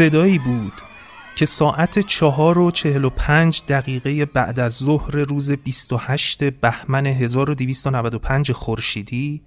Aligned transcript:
صدایی 0.00 0.38
بود 0.38 0.72
که 1.36 1.46
ساعت 1.46 1.98
چهار 1.98 2.58
و 2.58 2.70
چهل 2.70 3.04
و 3.04 3.10
پنج 3.10 3.62
دقیقه 3.68 4.24
بعد 4.24 4.60
از 4.60 4.72
ظهر 4.72 5.10
روز 5.10 5.50
28 5.50 6.44
بهمن 6.44 7.06
1295 7.06 8.52
خورشیدی 8.52 9.42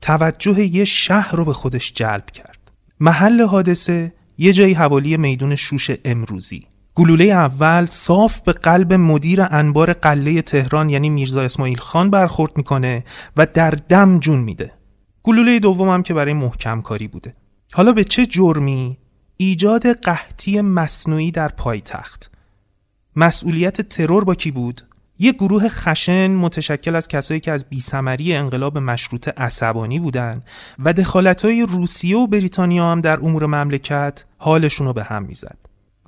توجه 0.00 0.60
یه 0.60 0.84
شهر 0.84 1.36
رو 1.36 1.44
به 1.44 1.52
خودش 1.52 1.92
جلب 1.92 2.30
کرد. 2.30 2.72
محل 3.00 3.42
حادثه 3.42 4.12
یه 4.38 4.52
جایی 4.52 4.74
حوالی 4.74 5.16
میدون 5.16 5.54
شوش 5.54 5.90
امروزی. 6.04 6.66
گلوله 6.94 7.24
اول 7.24 7.86
صاف 7.86 8.40
به 8.40 8.52
قلب 8.52 8.92
مدیر 8.92 9.42
انبار 9.50 9.92
قله 9.92 10.42
تهران 10.42 10.90
یعنی 10.90 11.10
میرزا 11.10 11.42
اسماعیل 11.42 11.78
خان 11.78 12.10
برخورد 12.10 12.56
می‌کنه 12.56 13.04
و 13.36 13.46
در 13.54 13.70
دم 13.70 14.18
جون 14.18 14.38
میده. 14.38 14.72
گلوله 15.22 15.58
دومم 15.58 16.02
که 16.02 16.14
برای 16.14 16.32
محکم 16.32 16.82
کاری 16.82 17.08
بوده. 17.08 17.34
حالا 17.72 17.92
به 17.92 18.04
چه 18.04 18.26
جرمی 18.26 18.98
ایجاد 19.38 19.86
قحطی 19.86 20.60
مصنوعی 20.60 21.30
در 21.30 21.48
پایتخت 21.48 22.30
مسئولیت 23.16 23.80
ترور 23.80 24.24
با 24.24 24.34
کی 24.34 24.50
بود 24.50 24.82
یک 25.18 25.34
گروه 25.34 25.68
خشن 25.68 26.30
متشکل 26.30 26.96
از 26.96 27.08
کسایی 27.08 27.40
که 27.40 27.52
از 27.52 27.68
بیسمری 27.68 28.34
انقلاب 28.34 28.78
مشروطه 28.78 29.32
عصبانی 29.36 29.98
بودند 29.98 30.42
و 30.78 30.92
دخالتهای 30.92 31.62
روسیه 31.62 32.16
و 32.16 32.26
بریتانیا 32.26 32.92
هم 32.92 33.00
در 33.00 33.20
امور 33.20 33.46
مملکت 33.46 34.24
حالشون 34.38 34.86
رو 34.86 34.92
به 34.92 35.04
هم 35.04 35.22
می‌زد. 35.22 35.58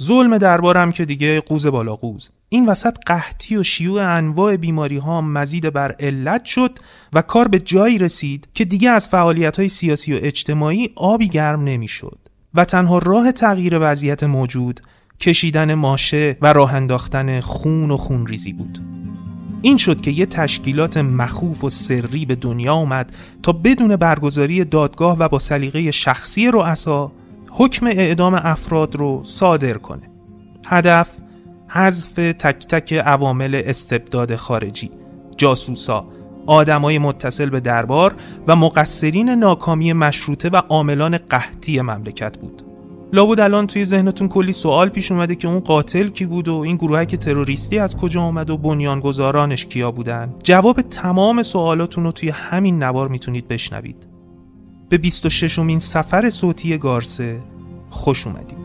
ظلم 0.02 0.38
دربارم 0.38 0.92
که 0.92 1.04
دیگه 1.04 1.40
قوز 1.40 1.66
بالا 1.66 1.96
قوز 1.96 2.30
این 2.48 2.66
وسط 2.66 2.96
قحطی 3.06 3.56
و 3.56 3.62
شیوع 3.62 4.02
انواع 4.02 4.56
بیماری 4.56 4.96
ها 4.96 5.20
مزید 5.20 5.72
بر 5.72 5.92
علت 5.92 6.44
شد 6.44 6.78
و 7.12 7.22
کار 7.22 7.48
به 7.48 7.58
جایی 7.58 7.98
رسید 7.98 8.48
که 8.54 8.64
دیگه 8.64 8.90
از 8.90 9.08
فعالیت 9.08 9.56
های 9.56 9.68
سیاسی 9.68 10.14
و 10.14 10.18
اجتماعی 10.22 10.92
آبی 10.96 11.28
گرم 11.28 11.64
نمی‌شد. 11.64 12.18
و 12.58 12.64
تنها 12.64 12.98
راه 12.98 13.32
تغییر 13.32 13.78
وضعیت 13.80 14.24
موجود 14.24 14.80
کشیدن 15.20 15.74
ماشه 15.74 16.36
و 16.42 16.52
راه 16.52 16.74
انداختن 16.74 17.40
خون 17.40 17.90
و 17.90 17.96
خونریزی 17.96 18.52
بود. 18.52 18.78
این 19.62 19.76
شد 19.76 20.00
که 20.00 20.10
یه 20.10 20.26
تشکیلات 20.26 20.96
مخوف 20.96 21.64
و 21.64 21.70
سری 21.70 22.26
به 22.26 22.34
دنیا 22.34 22.74
اومد 22.74 23.12
تا 23.42 23.52
بدون 23.52 23.96
برگزاری 23.96 24.64
دادگاه 24.64 25.16
و 25.18 25.28
با 25.28 25.38
سلیقه 25.38 25.90
شخصی 25.90 26.50
رؤسا 26.50 27.12
حکم 27.50 27.86
اعدام 27.86 28.34
افراد 28.34 28.96
رو 28.96 29.20
صادر 29.24 29.74
کنه. 29.74 30.10
هدف 30.66 31.08
حذف 31.68 32.14
تک 32.14 32.66
تک 32.66 32.92
عوامل 32.92 33.62
استبداد 33.66 34.36
خارجی 34.36 34.90
جاسوسا 35.36 36.06
آدمای 36.48 36.98
متصل 36.98 37.50
به 37.50 37.60
دربار 37.60 38.14
و 38.46 38.56
مقصرین 38.56 39.28
ناکامی 39.28 39.92
مشروطه 39.92 40.48
و 40.48 40.56
عاملان 40.56 41.18
قحطی 41.18 41.80
مملکت 41.80 42.38
بود. 42.38 42.62
لابد 43.12 43.40
الان 43.40 43.66
توی 43.66 43.84
ذهنتون 43.84 44.28
کلی 44.28 44.52
سوال 44.52 44.88
پیش 44.88 45.12
اومده 45.12 45.34
که 45.34 45.48
اون 45.48 45.60
قاتل 45.60 46.08
کی 46.08 46.26
بود 46.26 46.48
و 46.48 46.54
این 46.54 46.76
گروه 46.76 47.04
که 47.04 47.16
تروریستی 47.16 47.78
از 47.78 47.96
کجا 47.96 48.22
آمد 48.22 48.50
و 48.50 48.56
بنیانگذارانش 48.56 49.66
کیا 49.66 49.90
بودن؟ 49.90 50.34
جواب 50.42 50.80
تمام 50.80 51.42
سوالاتون 51.42 52.04
رو 52.04 52.12
توی 52.12 52.28
همین 52.28 52.82
نوار 52.82 53.08
می‌تونید 53.08 53.48
بشنوید. 53.48 54.06
به 54.88 54.98
26 54.98 55.58
امین 55.58 55.78
سفر 55.78 56.30
صوتی 56.30 56.78
گارسه 56.78 57.38
خوش 57.90 58.26
اومدید. 58.26 58.57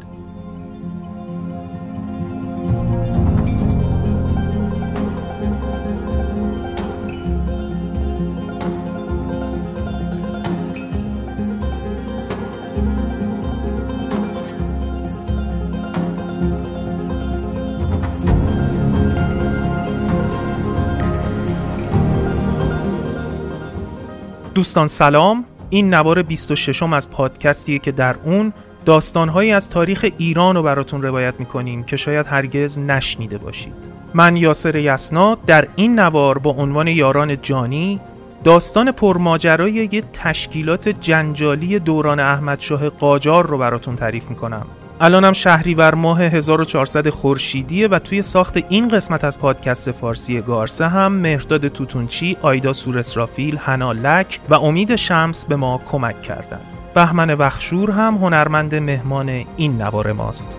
دوستان 24.53 24.87
سلام. 24.87 25.45
این 25.69 25.93
نوار 25.93 26.21
26 26.21 26.83
م 26.83 26.93
از 26.93 27.09
پادکستیه 27.09 27.79
که 27.79 27.91
در 27.91 28.15
اون 28.23 28.53
داستانهایی 28.85 29.51
از 29.51 29.69
تاریخ 29.69 30.05
ایران 30.17 30.55
رو 30.55 30.63
براتون 30.63 31.01
روایت 31.01 31.33
می‌کنیم 31.39 31.83
که 31.83 31.97
شاید 31.97 32.27
هرگز 32.27 32.79
نشنیده 32.79 33.37
باشید. 33.37 33.73
من 34.13 34.37
یاسر 34.37 34.75
یسنا 34.75 35.37
در 35.47 35.67
این 35.75 35.99
نوار 35.99 36.37
با 36.37 36.51
عنوان 36.51 36.87
یاران 36.87 37.41
جانی 37.41 37.99
داستان 38.43 38.91
پرماجرای 38.91 39.89
یه 39.91 40.01
تشکیلات 40.13 40.89
جنجالی 40.89 41.79
دوران 41.79 42.19
احمدشاه 42.19 42.89
قاجار 42.89 43.47
رو 43.47 43.57
براتون 43.57 43.95
تعریف 43.95 44.29
می‌کنم. 44.29 44.65
الانم 45.03 45.33
شهریور 45.33 45.95
ماه 45.95 46.21
1400 46.21 47.09
خورشیدیه 47.09 47.87
و 47.87 47.99
توی 47.99 48.21
ساخت 48.21 48.57
این 48.69 48.87
قسمت 48.87 49.23
از 49.23 49.39
پادکست 49.39 49.91
فارسی 49.91 50.41
گارسه 50.41 50.87
هم 50.87 51.11
مهرداد 51.11 51.67
توتونچی، 51.67 52.37
آیدا 52.41 52.73
سورسرافیل، 52.73 53.57
حنا 53.57 53.91
لک 53.91 54.39
و 54.49 54.53
امید 54.53 54.95
شمس 54.95 55.45
به 55.45 55.55
ما 55.55 55.81
کمک 55.91 56.21
کردند. 56.21 56.65
بهمن 56.95 57.33
وخشور 57.33 57.91
هم 57.91 58.15
هنرمند 58.15 58.75
مهمان 58.75 59.45
این 59.57 59.81
نوار 59.81 60.11
ماست. 60.11 60.57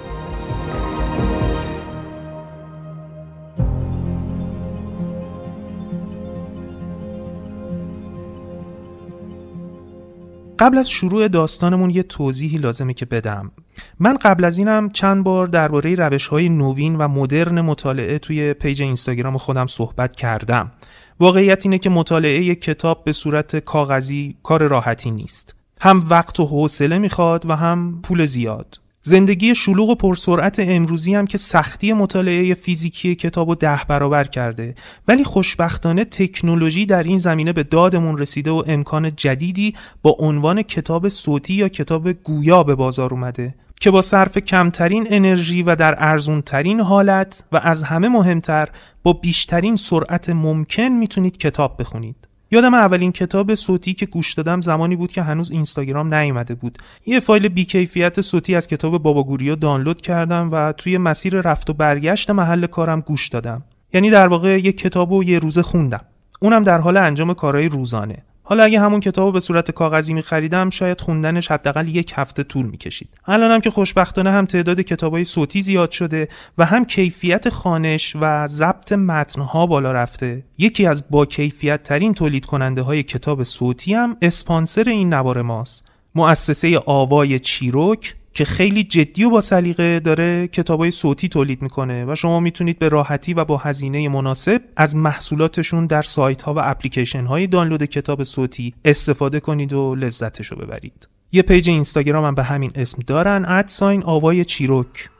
قبل 10.59 10.79
از 10.79 10.91
شروع 10.91 11.29
داستانمون 11.29 11.91
یه 11.91 12.03
توضیحی 12.03 12.59
لازمه 12.59 12.95
که 12.95 13.06
بدم. 13.06 13.51
من 13.99 14.17
قبل 14.17 14.45
از 14.45 14.59
اینم 14.59 14.91
چند 14.91 15.25
بار 15.25 15.47
درباره 15.47 15.95
روش 15.95 16.27
های 16.27 16.49
نوین 16.49 16.97
و 16.97 17.09
مدرن 17.09 17.61
مطالعه 17.61 18.19
توی 18.19 18.55
پیج 18.55 18.83
اینستاگرام 18.83 19.39
خودم 19.39 19.67
صحبت 19.67 20.15
کردم. 20.15 20.73
واقعیت 21.21 21.67
اینه 21.67 21.79
که 21.79 21.91
مطالعه 21.91 22.55
کتاب 22.55 23.05
به 23.05 23.12
صورت 23.12 23.56
کاغذی 23.56 24.37
کار 24.43 24.67
راحتی 24.67 25.11
نیست. 25.11 25.55
هم 25.81 26.06
وقت 26.11 26.41
و 26.41 26.45
حوصله 26.45 26.99
می‌خواد 26.99 27.50
و 27.50 27.57
هم 27.57 28.00
پول 28.03 28.25
زیاد. 28.25 28.81
زندگی 29.06 29.55
شلوغ 29.55 29.89
و 29.89 29.95
پرسرعت 29.95 30.56
امروزی 30.59 31.15
هم 31.15 31.27
که 31.27 31.39
سختی 31.39 31.93
مطالعه 31.93 32.55
فیزیکی 32.55 33.15
کتاب 33.15 33.49
و 33.49 33.55
ده 33.55 33.81
برابر 33.89 34.25
کرده. 34.25 34.75
ولی 35.09 35.25
خوشبختانه 35.25 36.05
تکنولوژی 36.05 36.87
در 36.87 37.03
این 37.03 37.19
زمینه 37.19 37.53
به 37.53 37.62
دادمون 37.62 38.19
رسیده 38.19 38.51
و 38.51 38.62
امکان 38.67 39.17
جدیدی 39.17 39.75
با 40.03 40.17
عنوان 40.19 40.62
کتاب 40.62 41.09
صوتی 41.09 41.55
یا 41.55 41.69
کتاب 41.69 42.12
گویا 42.12 42.62
به 42.62 42.75
بازار 42.75 43.11
اومده. 43.15 43.55
که 43.81 43.91
با 43.91 44.03
صرف 44.03 44.39
کمترین 44.39 45.07
انرژی 45.11 45.62
و 45.62 45.77
در 45.77 45.95
ارزونترین 45.99 46.81
حالت 46.81 47.45
و 47.53 47.57
از 47.57 47.83
همه 47.83 48.09
مهمتر 48.09 48.69
با 49.03 49.12
بیشترین 49.12 49.77
سرعت 49.77 50.31
ممکن 50.31 50.89
می‌تونید 50.89 51.39
کتاب 51.39 51.77
بخونید. 51.81 52.24
یادم 52.55 52.75
اولین 52.75 53.12
کتاب 53.12 53.55
صوتی 53.55 53.95
که 53.95 54.06
گوش 54.06 54.35
دادم 54.35 54.61
زمانی 54.61 54.97
بود 54.97 55.12
که 55.12 55.23
هنوز 55.23 55.51
اینستاگرام 55.51 56.15
نیومده 56.15 56.55
بود. 56.55 56.79
یه 57.06 57.21
فایل 57.21 57.49
بیکیفیت 57.49 58.21
صوتی 58.21 58.55
از 58.55 58.67
کتاب 58.67 59.03
بابا 59.03 59.25
گوریا 59.25 59.55
دانلود 59.55 60.01
کردم 60.01 60.49
و 60.53 60.73
توی 60.73 60.99
مسیر 60.99 61.41
رفت 61.41 61.71
و 61.71 61.73
برگشت 61.73 62.31
محل 62.31 62.67
کارم 62.67 63.01
گوش 63.01 63.29
دادم. 63.29 63.62
یعنی 63.93 64.11
در 64.11 64.29
واقع 64.29 64.61
یه 64.61 64.73
کتاب 64.73 65.12
و 65.12 65.25
یه 65.25 65.39
روزه 65.39 65.62
خوندم. 65.62 66.01
اونم 66.41 66.62
در 66.62 66.79
حال 66.79 66.97
انجام 66.97 67.35
کارهای 67.35 67.69
روزانه. 67.69 68.25
حالا 68.46 68.64
اگه 68.64 68.81
همون 68.81 69.00
کتاب 69.00 69.32
به 69.32 69.41
صورت 69.41 69.70
کاغذی 69.70 70.14
می 70.14 70.23
خریدم 70.23 70.70
شاید 70.70 71.00
خوندنش 71.00 71.50
حداقل 71.50 71.88
یک 71.88 72.12
هفته 72.17 72.43
طول 72.43 72.67
می 72.67 72.76
کشید 72.79 73.08
الانم 73.26 73.61
که 73.61 73.70
خوشبختانه 73.70 74.31
هم 74.31 74.46
تعداد 74.46 74.81
کتابای 74.81 75.25
صوتی 75.25 75.62
زیاد 75.62 75.91
شده 75.91 76.29
و 76.58 76.64
هم 76.64 76.85
کیفیت 76.85 77.49
خانش 77.49 78.17
و 78.20 78.46
ضبط 78.46 78.93
متنها 78.93 79.67
بالا 79.67 79.93
رفته 79.93 80.44
یکی 80.58 80.87
از 80.87 81.05
با 81.11 81.26
کیفیت 81.26 81.82
ترین 81.82 82.14
تولید 82.14 82.46
کننده 82.46 82.82
های 82.82 83.02
کتاب 83.02 83.43
صوتی 83.43 83.94
هم 83.94 84.17
اسپانسر 84.23 84.85
این 84.88 85.14
نوار 85.14 85.43
ماست 85.43 85.93
مؤسسه 86.14 86.79
آوای 86.87 87.38
چیروک 87.38 88.14
که 88.35 88.45
خیلی 88.45 88.85
جدی 88.85 89.25
و 89.25 89.31
با 89.31 89.41
سلیقه 89.41 90.01
داره 90.01 90.49
کتابای 90.49 90.91
صوتی 90.91 91.29
تولید 91.29 91.63
می‌کنه 91.63 92.05
و 92.05 92.15
شما 92.15 92.41
می‌تونید 92.41 92.79
به 92.79 92.89
راحتی 92.89 93.35
و 93.35 93.45
با 93.45 93.57
هزینه 93.57 94.09
مناسب 94.09 94.63
از 94.77 94.97
محصولاتشون 94.97 95.87
در 95.87 96.03
سایت 96.03 96.43
ها 96.43 96.55
و 96.55 96.59
اپلیکیشن 96.63 97.25
های 97.25 97.47
دانلود 97.47 97.85
کتاب 97.85 98.23
صوتی 98.23 98.75
استفاده 98.85 99.41
کنید 99.41 99.73
و 99.73 99.95
لذتش 99.95 100.47
رو 100.47 100.57
ببرید. 100.57 101.09
یه 101.33 101.43
پیج 101.43 101.69
اینستاگرام 101.69 102.25
هم 102.25 102.35
به 102.35 102.43
همین 102.43 102.71
اسم 102.75 103.03
دارن 103.07 103.45
ادساین 103.49 104.03
آوای 104.05 104.45
چیروک. 104.45 105.11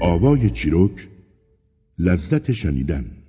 آوای 0.00 0.50
چیروک 0.50 1.08
لذت 1.98 2.52
شنیدن. 2.52 3.19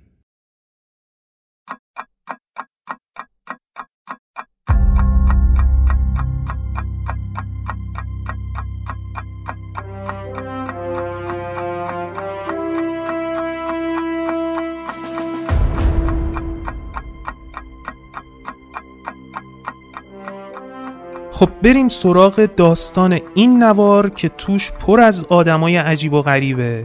خب 21.42 21.50
بریم 21.62 21.88
سراغ 21.88 22.48
داستان 22.56 23.20
این 23.34 23.62
نوار 23.62 24.10
که 24.10 24.28
توش 24.28 24.72
پر 24.72 25.00
از 25.00 25.24
آدمای 25.24 25.76
عجیب 25.76 26.12
و 26.12 26.22
غریبه. 26.22 26.84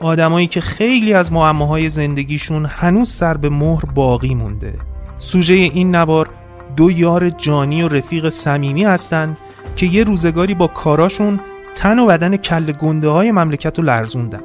آدمایی 0.00 0.46
که 0.46 0.60
خیلی 0.60 1.12
از 1.12 1.32
معماهای 1.32 1.88
زندگیشون 1.88 2.66
هنوز 2.66 3.10
سر 3.10 3.36
به 3.36 3.48
مهر 3.48 3.84
باقی 3.84 4.34
مونده. 4.34 4.74
سوژه 5.18 5.54
این 5.54 5.94
نوار 5.94 6.28
دو 6.76 6.90
یار 6.90 7.30
جانی 7.30 7.82
و 7.82 7.88
رفیق 7.88 8.28
صمیمی 8.28 8.84
هستند 8.84 9.36
که 9.76 9.86
یه 9.86 10.04
روزگاری 10.04 10.54
با 10.54 10.66
کاراشون 10.66 11.40
تن 11.74 11.98
و 11.98 12.06
بدن 12.06 12.36
کل 12.36 12.72
گنده 12.72 13.08
های 13.08 13.32
مملکت 13.32 13.78
رو 13.78 13.84
لرزوندن. 13.84 14.42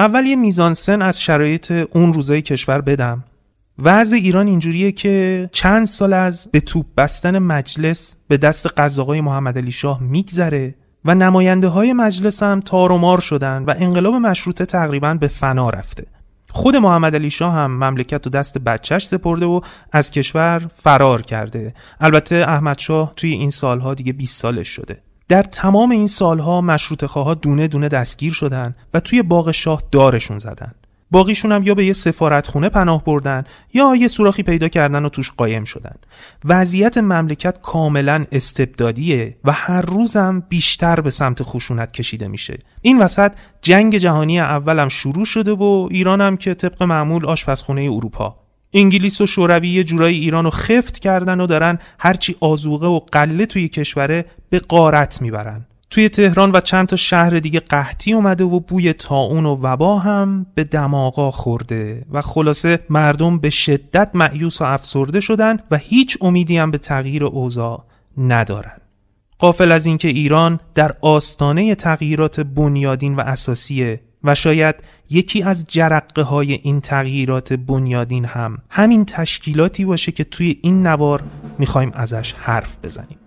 اول 0.00 0.26
یه 0.26 0.36
میزانسن 0.36 1.02
از 1.02 1.22
شرایط 1.22 1.72
اون 1.92 2.12
روزای 2.12 2.42
کشور 2.42 2.80
بدم. 2.80 3.24
وضع 3.78 4.16
ایران 4.16 4.46
اینجوریه 4.46 4.92
که 4.92 5.48
چند 5.52 5.86
سال 5.86 6.12
از 6.12 6.48
به 6.52 6.60
توپ 6.60 6.86
بستن 6.96 7.38
مجلس 7.38 8.16
به 8.28 8.36
دست 8.36 8.66
قزاقای 8.66 9.20
محمد 9.20 9.58
علی 9.58 9.72
شاه 9.72 10.02
میگذره 10.02 10.74
و 11.04 11.14
نماینده 11.14 11.68
های 11.68 11.92
مجلس 11.92 12.42
هم 12.42 12.60
تار 12.60 12.92
و 12.92 12.98
مار 12.98 13.20
شدن 13.20 13.64
و 13.64 13.74
انقلاب 13.78 14.14
مشروطه 14.14 14.66
تقریبا 14.66 15.14
به 15.14 15.26
فنا 15.26 15.70
رفته. 15.70 16.06
خود 16.50 16.76
محمد 16.76 17.14
علی 17.14 17.30
شاه 17.30 17.54
هم 17.54 17.70
مملکت 17.84 18.26
و 18.26 18.30
دست 18.30 18.58
بچهش 18.58 19.06
سپرده 19.06 19.46
و 19.46 19.60
از 19.92 20.10
کشور 20.10 20.70
فرار 20.76 21.22
کرده. 21.22 21.74
البته 22.00 22.36
احمد 22.36 22.78
شاه 22.78 23.12
توی 23.16 23.30
این 23.30 23.50
سالها 23.50 23.94
دیگه 23.94 24.12
20 24.12 24.40
سالش 24.40 24.68
شده. 24.68 25.02
در 25.30 25.42
تمام 25.42 25.90
این 25.90 26.06
سالها 26.06 26.60
مشروط 26.60 27.04
خواه 27.04 27.34
دونه 27.34 27.68
دونه 27.68 27.88
دستگیر 27.88 28.32
شدن 28.32 28.74
و 28.94 29.00
توی 29.00 29.22
باغ 29.22 29.50
شاه 29.50 29.82
دارشون 29.92 30.38
زدن. 30.38 30.72
باقیشون 31.10 31.52
هم 31.52 31.62
یا 31.62 31.74
به 31.74 31.84
یه 31.84 31.92
سفارتخونه 31.92 32.68
پناه 32.68 33.04
بردن 33.04 33.44
یا 33.74 33.96
یه 33.96 34.08
سوراخی 34.08 34.42
پیدا 34.42 34.68
کردن 34.68 35.04
و 35.04 35.08
توش 35.08 35.30
قایم 35.36 35.64
شدن. 35.64 35.94
وضعیت 36.44 36.98
مملکت 36.98 37.60
کاملا 37.62 38.26
استبدادیه 38.32 39.36
و 39.44 39.52
هر 39.52 39.82
روزم 39.82 40.42
بیشتر 40.48 41.00
به 41.00 41.10
سمت 41.10 41.42
خشونت 41.42 41.92
کشیده 41.92 42.28
میشه. 42.28 42.58
این 42.82 42.98
وسط 42.98 43.32
جنگ 43.62 43.96
جهانی 43.96 44.40
اولم 44.40 44.88
شروع 44.88 45.24
شده 45.24 45.52
و 45.52 45.88
ایران 45.90 46.20
هم 46.20 46.36
که 46.36 46.54
طبق 46.54 46.82
معمول 46.82 47.26
آشپزخونه 47.26 47.82
اروپا. 47.82 48.49
انگلیس 48.72 49.20
و 49.20 49.26
شوروی 49.26 49.68
یه 49.68 49.84
جورایی 49.84 50.18
ایران 50.18 50.44
رو 50.44 50.50
خفت 50.50 50.98
کردن 50.98 51.40
و 51.40 51.46
دارن 51.46 51.78
هرچی 51.98 52.36
آزوقه 52.40 52.86
و 52.86 53.00
قله 53.12 53.46
توی 53.46 53.68
کشوره 53.68 54.24
به 54.50 54.58
قارت 54.58 55.22
می‌برن. 55.22 55.66
توی 55.90 56.08
تهران 56.08 56.50
و 56.52 56.60
چند 56.60 56.86
تا 56.86 56.96
شهر 56.96 57.30
دیگه 57.30 57.60
قحطی 57.60 58.12
اومده 58.12 58.44
و 58.44 58.60
بوی 58.60 58.92
تاون 58.92 59.46
و 59.46 59.56
وبا 59.62 59.98
هم 59.98 60.46
به 60.54 60.64
دماغا 60.64 61.30
خورده 61.30 62.06
و 62.12 62.22
خلاصه 62.22 62.78
مردم 62.90 63.38
به 63.38 63.50
شدت 63.50 64.10
معیوس 64.14 64.60
و 64.60 64.64
افسرده 64.64 65.20
شدن 65.20 65.58
و 65.70 65.76
هیچ 65.76 66.18
امیدی 66.20 66.56
هم 66.56 66.70
به 66.70 66.78
تغییر 66.78 67.24
اوضاع 67.24 67.84
ندارن. 68.18 68.76
قافل 69.38 69.72
از 69.72 69.86
اینکه 69.86 70.08
ایران 70.08 70.60
در 70.74 70.94
آستانه 71.00 71.74
تغییرات 71.74 72.40
بنیادین 72.40 73.16
و 73.16 73.20
اساسیه 73.20 74.00
و 74.24 74.34
شاید 74.34 74.74
یکی 75.10 75.42
از 75.42 75.64
جرقه 75.68 76.22
های 76.22 76.52
این 76.52 76.80
تغییرات 76.80 77.52
بنیادین 77.52 78.24
هم 78.24 78.58
همین 78.70 79.04
تشکیلاتی 79.04 79.84
باشه 79.84 80.12
که 80.12 80.24
توی 80.24 80.58
این 80.62 80.86
نوار 80.86 81.22
می‌خوایم 81.58 81.92
ازش 81.94 82.32
حرف 82.32 82.84
بزنیم. 82.84 83.19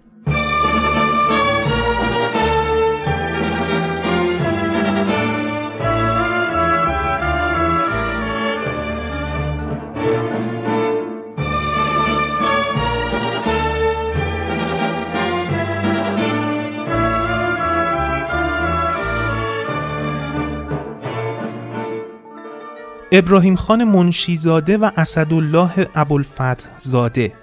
ابراهیم 23.16 23.56
خان 23.56 23.84
منشیزاده 23.84 24.78
و 24.78 24.90
اسدالله 24.98 25.88
ابوالفتح 25.96 26.70
زاده. 26.80 27.34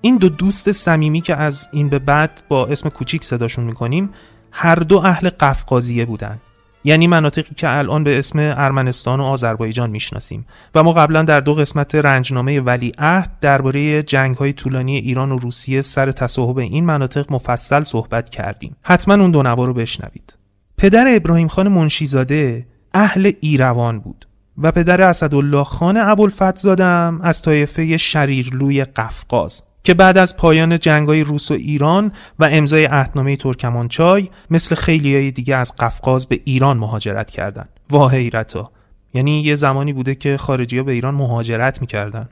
این 0.00 0.16
دو 0.16 0.28
دوست 0.28 0.72
صمیمی 0.72 1.20
که 1.20 1.36
از 1.36 1.68
این 1.72 1.88
به 1.88 1.98
بعد 1.98 2.42
با 2.48 2.66
اسم 2.66 2.88
کوچیک 2.88 3.24
صداشون 3.24 3.64
می‌کنیم 3.64 4.10
هر 4.50 4.74
دو 4.74 4.98
اهل 4.98 5.28
قفقازیه 5.28 6.04
بودن. 6.04 6.38
یعنی 6.84 7.06
مناطقی 7.06 7.54
که 7.54 7.70
الان 7.70 8.04
به 8.04 8.18
اسم 8.18 8.38
ارمنستان 8.38 9.20
و 9.20 9.24
آذربایجان 9.24 9.90
می‌شناسیم. 9.90 10.46
و 10.74 10.82
ما 10.82 10.92
قبلا 10.92 11.22
در 11.22 11.40
دو 11.40 11.54
قسمت 11.54 11.94
رنجنامه 11.94 12.60
ولی 12.60 12.92
عهد 12.98 13.30
درباره 13.40 14.02
جنگ 14.02 14.36
های 14.36 14.52
طولانی 14.52 14.96
ایران 14.96 15.32
و 15.32 15.38
روسیه 15.38 15.82
سر 15.82 16.12
تصاحب 16.12 16.58
این 16.58 16.84
مناطق 16.84 17.32
مفصل 17.32 17.84
صحبت 17.84 18.30
کردیم. 18.30 18.76
حتما 18.82 19.14
اون 19.14 19.30
دو 19.30 19.42
نوار 19.42 19.66
رو 19.66 19.74
بشنوید. 19.74 20.34
پدر 20.78 21.04
ابراهیم 21.08 21.48
خان 21.48 21.68
منشیزاده 21.68 22.66
اهل 22.94 23.32
ایروان 23.40 23.98
بود. 24.00 24.26
و 24.58 24.72
پدر 24.72 25.02
اسدالله 25.02 25.64
خان 25.64 25.96
ابوالفتح 25.96 26.56
زادم 26.56 27.20
از 27.22 27.42
طایفه 27.42 27.96
شریرلوی 27.96 28.84
قفقاز 28.84 29.62
که 29.84 29.94
بعد 29.94 30.18
از 30.18 30.36
پایان 30.36 30.78
جنگای 30.78 31.24
روس 31.24 31.50
و 31.50 31.54
ایران 31.54 32.12
و 32.38 32.48
امضای 32.52 32.84
عهدنامه 32.84 33.36
ترکمانچای 33.36 34.28
مثل 34.50 34.74
خیلی 34.74 35.14
های 35.14 35.30
دیگه 35.30 35.56
از 35.56 35.76
قفقاز 35.78 36.26
به 36.26 36.40
ایران 36.44 36.76
مهاجرت 36.76 37.30
کردند. 37.30 37.68
واه 37.90 38.14
حیرتا 38.14 38.70
یعنی 39.14 39.40
یه 39.40 39.54
زمانی 39.54 39.92
بوده 39.92 40.14
که 40.14 40.36
خارجی 40.36 40.78
ها 40.78 40.84
به 40.84 40.92
ایران 40.92 41.14
مهاجرت 41.14 41.80
می‌کردن 41.80 42.28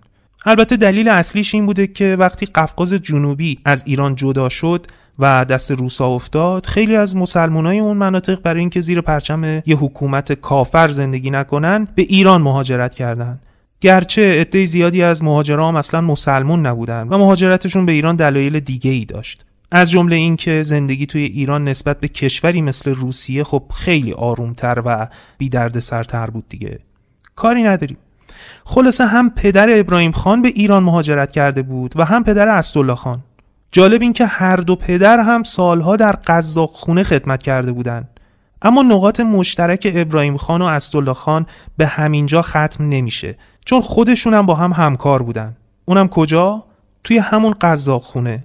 البته 0.46 0.76
دلیل 0.76 1.08
اصلیش 1.08 1.54
این 1.54 1.66
بوده 1.66 1.86
که 1.86 2.16
وقتی 2.18 2.46
قفقاز 2.46 2.92
جنوبی 2.92 3.58
از 3.64 3.82
ایران 3.86 4.14
جدا 4.14 4.48
شد 4.48 4.86
و 5.18 5.44
دست 5.44 5.70
روسا 5.70 6.06
افتاد. 6.06 6.66
خیلی 6.66 6.96
از 6.96 7.16
مسلمانای 7.16 7.78
اون 7.78 7.96
مناطق 7.96 8.42
برای 8.42 8.60
اینکه 8.60 8.80
زیر 8.80 9.00
پرچم 9.00 9.44
یه 9.66 9.76
حکومت 9.76 10.32
کافر 10.32 10.88
زندگی 10.88 11.30
نکنن 11.30 11.88
به 11.94 12.02
ایران 12.02 12.42
مهاجرت 12.42 12.94
کردند. 12.94 13.42
گرچه 13.80 14.40
عده 14.40 14.66
زیادی 14.66 15.02
از 15.02 15.22
مهاجران 15.22 15.76
اصلا 15.76 16.00
مسلمون 16.00 16.66
نبودن 16.66 17.08
و 17.08 17.18
مهاجرتشون 17.18 17.86
به 17.86 17.92
ایران 17.92 18.16
دلایل 18.16 18.60
دیگه 18.60 18.90
ای 18.90 19.04
داشت. 19.04 19.44
از 19.70 19.90
جمله 19.90 20.16
اینکه 20.16 20.62
زندگی 20.62 21.06
توی 21.06 21.22
ایران 21.22 21.68
نسبت 21.68 22.00
به 22.00 22.08
کشوری 22.08 22.62
مثل 22.62 22.94
روسیه 22.94 23.44
خب 23.44 23.62
خیلی 23.74 24.12
آرومتر 24.12 24.82
و 24.84 25.08
بی 25.38 25.48
درد 25.48 25.78
سرتر 25.78 26.26
بود 26.26 26.44
دیگه. 26.48 26.78
کاری 27.36 27.62
نداریم. 27.62 27.96
خلاصه 28.64 29.06
هم 29.06 29.30
پدر 29.30 29.68
ابراهیم 29.70 30.12
خان 30.12 30.42
به 30.42 30.48
ایران 30.48 30.82
مهاجرت 30.82 31.32
کرده 31.32 31.62
بود 31.62 31.92
و 31.96 32.04
هم 32.04 32.24
پدر 32.24 32.48
اسدالله 32.48 32.94
خان. 32.94 33.20
جالب 33.74 34.02
این 34.02 34.12
که 34.12 34.26
هر 34.26 34.56
دو 34.56 34.76
پدر 34.76 35.20
هم 35.20 35.42
سالها 35.42 35.96
در 35.96 36.12
قزاق 36.12 36.70
خونه 36.72 37.02
خدمت 37.02 37.42
کرده 37.42 37.72
بودند. 37.72 38.20
اما 38.62 38.82
نقاط 38.82 39.20
مشترک 39.20 39.92
ابراهیم 39.94 40.36
خان 40.36 40.62
و 40.62 40.64
اسدالله 40.64 41.12
خان 41.12 41.46
به 41.76 41.86
همینجا 41.86 42.42
ختم 42.42 42.88
نمیشه 42.88 43.38
چون 43.64 43.80
خودشون 43.80 44.34
هم 44.34 44.46
با 44.46 44.54
هم 44.54 44.72
همکار 44.72 45.22
بودن 45.22 45.56
اونم 45.84 46.08
کجا؟ 46.08 46.64
توی 47.04 47.18
همون 47.18 47.54
قزاق 47.60 48.02
خونه. 48.02 48.44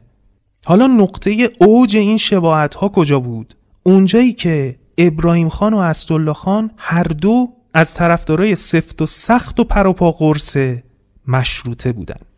حالا 0.66 0.88
نقطه 0.88 1.50
اوج 1.60 1.98
این 1.98 2.18
شباهت 2.18 2.76
ها 2.76 2.90
کجا 2.90 3.20
بود؟ 3.20 3.56
اونجایی 3.84 4.34
که 4.34 4.76
ابراهیم 4.98 5.50
خان 5.50 5.74
و 5.74 5.78
اسدالله 5.78 6.34
خان 6.34 6.72
هر 6.78 7.04
دو 7.04 7.50
از 7.74 7.94
طرفدارای 7.94 8.56
سفت 8.56 9.02
و 9.02 9.06
سخت 9.06 9.60
و 9.60 9.64
پروپا 9.64 10.12
قرص 10.12 10.58
مشروطه 11.28 11.92
بودن 11.92 12.29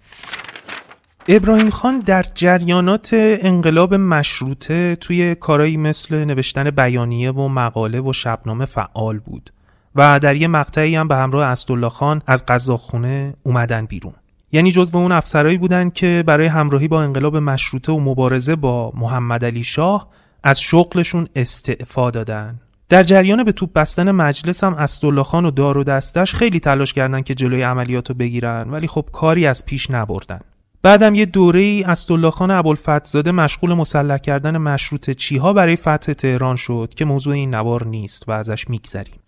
ابراهیم 1.27 1.69
خان 1.69 1.99
در 1.99 2.25
جریانات 2.35 3.09
انقلاب 3.13 3.93
مشروطه 3.93 4.95
توی 4.95 5.35
کارایی 5.35 5.77
مثل 5.77 6.25
نوشتن 6.25 6.69
بیانیه 6.69 7.31
و 7.31 7.47
مقاله 7.47 8.01
و 8.01 8.13
شبنامه 8.13 8.65
فعال 8.65 9.19
بود 9.19 9.53
و 9.95 10.19
در 10.19 10.35
یه 10.35 10.47
مقطعی 10.47 10.95
هم 10.95 11.07
به 11.07 11.15
همراه 11.15 11.45
اسدالله 11.45 11.89
خان 11.89 12.21
از 12.27 12.45
قزاقخونه 12.45 13.33
اومدن 13.43 13.85
بیرون. 13.85 14.13
یعنی 14.51 14.71
جزو 14.71 14.97
اون 14.97 15.11
افسرهایی 15.11 15.57
بودن 15.57 15.89
که 15.89 16.23
برای 16.27 16.47
همراهی 16.47 16.87
با 16.87 17.01
انقلاب 17.01 17.37
مشروطه 17.37 17.91
و 17.91 17.99
مبارزه 17.99 18.55
با 18.55 18.91
محمد 18.95 19.45
علی 19.45 19.63
شاه 19.63 20.07
از 20.43 20.61
شغلشون 20.61 21.27
استعفا 21.35 22.11
دادن. 22.11 22.59
در 22.89 23.03
جریان 23.03 23.43
به 23.43 23.51
توپ 23.51 23.73
بستن 23.73 24.11
مجلس 24.11 24.63
هم 24.63 24.73
اسدالله 24.73 25.23
خان 25.23 25.45
و 25.45 25.51
دار 25.51 25.77
و 25.77 25.83
دستش 25.83 26.33
خیلی 26.33 26.59
تلاش 26.59 26.93
کردن 26.93 27.21
که 27.21 27.35
جلوی 27.35 27.61
عملیات 27.61 28.09
رو 28.09 28.15
بگیرن 28.15 28.69
ولی 28.69 28.87
خب 28.87 29.05
کاری 29.11 29.45
از 29.45 29.65
پیش 29.65 29.91
نبردن. 29.91 30.41
بعدم 30.83 31.15
یه 31.15 31.25
دوره 31.25 31.61
ای 31.61 31.83
اسدالله 31.83 32.31
خان 32.31 32.51
ابوالفتحزاده 32.51 33.31
مشغول 33.31 33.73
مسلح 33.73 34.17
کردن 34.17 34.57
مشروط 34.57 35.09
چیها 35.09 35.53
برای 35.53 35.75
فتح 35.75 36.13
تهران 36.13 36.55
شد 36.55 36.93
که 36.95 37.05
موضوع 37.05 37.33
این 37.33 37.55
نوار 37.55 37.87
نیست 37.87 38.29
و 38.29 38.31
ازش 38.31 38.69
میگذریم. 38.69 39.19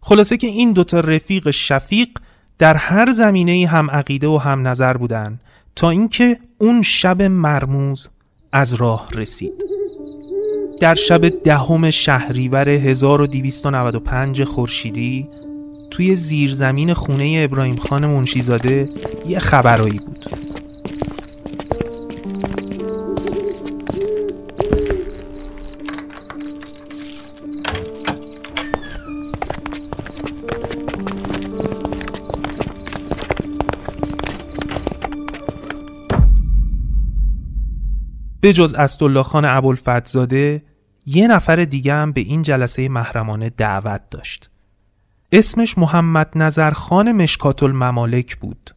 خلاصه 0.00 0.36
که 0.36 0.46
این 0.46 0.72
دوتا 0.72 1.00
رفیق 1.00 1.50
شفیق 1.50 2.08
در 2.58 2.74
هر 2.74 3.10
زمینه 3.10 3.66
هم 3.66 3.90
عقیده 3.90 4.26
و 4.26 4.36
هم 4.36 4.68
نظر 4.68 4.96
بودن 4.96 5.40
تا 5.76 5.90
اینکه 5.90 6.36
اون 6.58 6.82
شب 6.82 7.22
مرموز 7.22 8.08
از 8.52 8.74
راه 8.74 9.08
رسید. 9.14 9.64
در 10.80 10.94
شب 10.94 11.28
دهم 11.28 11.90
شهریور 11.90 12.68
1295 12.68 14.44
خورشیدی 14.44 15.28
توی 15.90 16.14
زیرزمین 16.14 16.94
خونه 16.94 17.40
ابراهیم 17.44 17.76
خان 17.76 18.06
منشیزاده 18.06 18.88
یه 19.28 19.38
خبرایی 19.38 19.98
بود. 19.98 20.47
به 38.48 38.52
جز 38.52 38.74
اسدالله 38.74 39.22
خان 39.22 39.44
ابوالفتزاده 39.44 40.62
یه 41.06 41.26
نفر 41.26 41.64
دیگه 41.64 41.92
هم 41.92 42.12
به 42.12 42.20
این 42.20 42.42
جلسه 42.42 42.88
محرمانه 42.88 43.50
دعوت 43.50 44.00
داشت. 44.10 44.50
اسمش 45.32 45.78
محمد 45.78 46.30
نظر 46.34 46.70
خان 46.70 47.12
مشکات 47.12 47.62
الممالک 47.62 48.36
بود. 48.36 48.74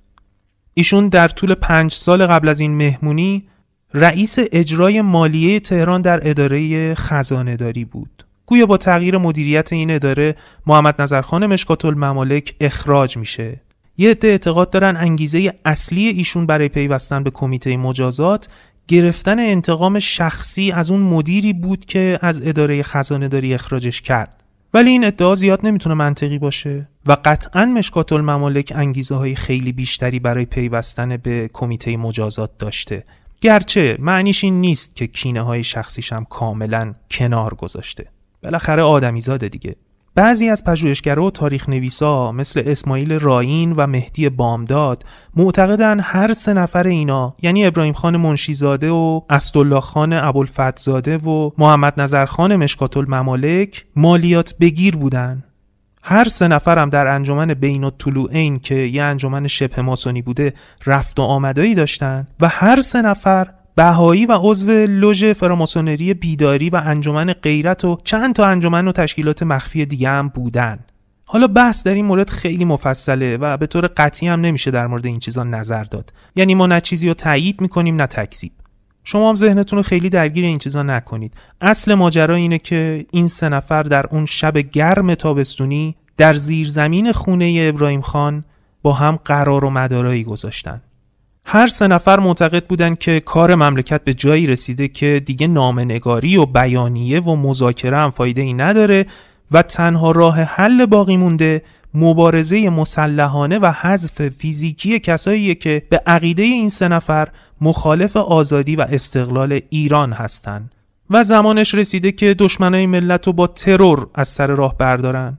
ایشون 0.73 1.07
در 1.07 1.27
طول 1.27 1.53
پنج 1.53 1.91
سال 1.91 2.25
قبل 2.27 2.49
از 2.49 2.59
این 2.59 2.75
مهمونی 2.75 3.47
رئیس 3.93 4.35
اجرای 4.51 5.01
مالیه 5.01 5.59
تهران 5.59 6.01
در 6.01 6.29
اداره 6.29 6.93
خزانه 6.93 7.55
داری 7.55 7.85
بود. 7.85 8.25
گویا 8.45 8.65
با 8.65 8.77
تغییر 8.77 9.17
مدیریت 9.17 9.73
این 9.73 9.91
اداره 9.91 10.35
محمد 10.67 11.01
نظرخان 11.01 11.45
مشکات 11.45 11.85
الممالک 11.85 12.55
اخراج 12.61 13.17
میشه. 13.17 13.61
یه 13.97 14.11
عده 14.11 14.27
اعتقاد 14.27 14.69
دارن 14.69 14.97
انگیزه 14.97 15.53
اصلی 15.65 16.07
ایشون 16.07 16.45
برای 16.45 16.69
پیوستن 16.69 17.23
به 17.23 17.29
کمیته 17.29 17.77
مجازات 17.77 18.49
گرفتن 18.88 19.39
انتقام 19.39 20.00
شخصی 20.00 20.71
از 20.71 20.91
اون 20.91 21.01
مدیری 21.01 21.53
بود 21.53 21.85
که 21.85 22.19
از 22.21 22.47
اداره 22.47 22.83
خزانه 22.83 23.27
داری 23.27 23.53
اخراجش 23.53 24.01
کرد. 24.01 24.43
ولی 24.73 24.89
این 24.89 25.05
ادعا 25.05 25.35
زیاد 25.35 25.65
نمی‌تونه 25.65 25.95
منطقی 25.95 26.38
باشه 26.38 26.89
و 27.05 27.17
قطعا 27.25 27.65
مشکات 27.65 28.13
الممالک 28.13 28.73
انگیزه 28.75 29.15
های 29.15 29.35
خیلی 29.35 29.71
بیشتری 29.71 30.19
برای 30.19 30.45
پیوستن 30.45 31.17
به 31.17 31.50
کمیته 31.53 31.97
مجازات 31.97 32.57
داشته. 32.59 33.03
گرچه 33.41 33.97
معنیش 34.00 34.43
این 34.43 34.61
نیست 34.61 34.95
که 34.95 35.07
کینه 35.07 35.41
های 35.41 35.63
شخصیش 35.63 36.13
هم 36.13 36.25
کاملا 36.25 36.93
کنار 37.11 37.53
گذاشته. 37.53 38.07
بالاخره 38.43 38.81
آدمیزاده 38.81 39.50
دیگه. 39.50 39.75
بعضی 40.15 40.49
از 40.49 40.63
پژوهشگرا 40.63 41.23
و 41.23 41.31
تاریخ 41.31 41.69
نویسا 41.69 42.31
مثل 42.31 42.63
اسماعیل 42.65 43.19
راین 43.19 43.71
و 43.71 43.87
مهدی 43.87 44.29
بامداد 44.29 45.05
معتقدن 45.35 45.99
هر 45.99 46.33
سه 46.33 46.53
نفر 46.53 46.87
اینا 46.87 47.35
یعنی 47.41 47.65
ابراهیم 47.65 47.93
خان 47.93 48.17
منشیزاده 48.17 48.89
و 48.89 49.21
اسدالله 49.29 49.79
خان 49.79 50.13
ابوالفتزاده 50.13 51.17
و 51.17 51.51
محمد 51.57 52.01
نظر 52.01 52.25
خان 52.25 52.55
مشکات 52.55 52.97
الممالک 52.97 53.85
مالیات 53.95 54.55
بگیر 54.59 54.95
بودن. 54.97 55.43
هر 56.03 56.27
سه 56.27 56.47
نفرم 56.47 56.89
در 56.89 57.07
انجمن 57.07 57.53
بین 57.53 57.83
الطلوعین 57.83 58.59
که 58.59 58.75
یه 58.75 59.03
انجمن 59.03 59.47
شبه 59.47 59.81
ماسونی 59.81 60.21
بوده 60.21 60.53
رفت 60.85 61.19
و 61.19 61.21
آمدایی 61.21 61.75
داشتن 61.75 62.27
و 62.39 62.47
هر 62.47 62.81
سه 62.81 63.01
نفر 63.01 63.47
بهایی 63.75 64.25
و 64.25 64.37
عضو 64.41 64.71
لوژ 64.71 65.25
فراماسونری 65.25 66.13
بیداری 66.13 66.69
و 66.69 66.81
انجمن 66.85 67.33
غیرت 67.33 67.85
و 67.85 67.97
چند 68.03 68.35
تا 68.35 68.45
انجمن 68.45 68.87
و 68.87 68.91
تشکیلات 68.91 69.43
مخفی 69.43 69.85
دیگه 69.85 70.09
هم 70.09 70.27
بودن. 70.27 70.79
حالا 71.25 71.47
بحث 71.47 71.87
در 71.87 71.93
این 71.93 72.05
مورد 72.05 72.29
خیلی 72.29 72.65
مفصله 72.65 73.37
و 73.37 73.57
به 73.57 73.67
طور 73.67 73.87
قطعی 73.87 74.27
هم 74.27 74.41
نمیشه 74.41 74.71
در 74.71 74.87
مورد 74.87 75.05
این 75.05 75.19
چیزا 75.19 75.43
نظر 75.43 75.83
داد. 75.83 76.13
یعنی 76.35 76.55
ما 76.55 76.67
نه 76.67 76.81
چیزی 76.81 77.07
رو 77.07 77.13
تایید 77.13 77.61
می‌کنیم 77.61 77.95
نه 77.95 78.07
تکذیب. 78.07 78.51
شما 79.03 79.29
هم 79.29 79.35
ذهنتون 79.35 79.77
رو 79.77 79.83
خیلی 79.83 80.09
درگیر 80.09 80.45
این 80.45 80.57
چیزا 80.57 80.83
نکنید. 80.83 81.33
اصل 81.61 81.93
ماجرا 81.93 82.35
اینه 82.35 82.57
که 82.57 83.05
این 83.11 83.27
سه 83.27 83.49
نفر 83.49 83.83
در 83.83 84.05
اون 84.07 84.25
شب 84.25 84.57
گرم 84.57 85.15
تابستونی 85.15 85.95
در 86.17 86.33
زیرزمین 86.33 87.11
خونه 87.11 87.65
ابراهیم 87.73 88.01
خان 88.01 88.43
با 88.81 88.93
هم 88.93 89.19
قرار 89.25 89.65
و 89.65 89.69
مدارایی 89.69 90.23
گذاشتن. 90.23 90.81
هر 91.45 91.67
سه 91.67 91.88
نفر 91.88 92.19
معتقد 92.19 92.65
بودند 92.65 93.00
که 93.00 93.19
کار 93.19 93.55
مملکت 93.55 94.03
به 94.03 94.13
جایی 94.13 94.48
رسیده 94.48 94.88
که 94.88 95.21
دیگه 95.25 95.48
نامنگاری 95.48 96.38
و 96.38 96.45
بیانیه 96.45 97.19
و 97.19 97.36
مذاکره 97.36 97.98
هم 97.98 98.10
فایده 98.10 98.41
ای 98.41 98.53
نداره 98.53 99.05
و 99.51 99.62
تنها 99.62 100.12
راه 100.12 100.41
حل 100.41 100.86
باقی 100.86 101.17
مونده 101.17 101.62
مبارزه 101.93 102.69
مسلحانه 102.69 103.60
و 103.60 103.71
حذف 103.71 104.29
فیزیکی 104.29 105.00
کسایی 105.00 105.55
که 105.55 105.83
به 105.89 106.01
عقیده 106.05 106.43
این 106.43 106.69
سه 106.69 106.88
نفر 106.88 107.27
مخالف 107.62 108.17
آزادی 108.17 108.75
و 108.75 108.81
استقلال 108.81 109.62
ایران 109.69 110.13
هستند. 110.13 110.71
و 111.10 111.24
زمانش 111.24 111.75
رسیده 111.75 112.12
که 112.12 112.33
دشمنای 112.33 112.86
ملت 112.86 113.27
رو 113.27 113.33
با 113.33 113.48
ترور 113.48 114.07
از 114.15 114.27
سر 114.27 114.48
راه 114.48 114.77
بردارن. 114.77 115.38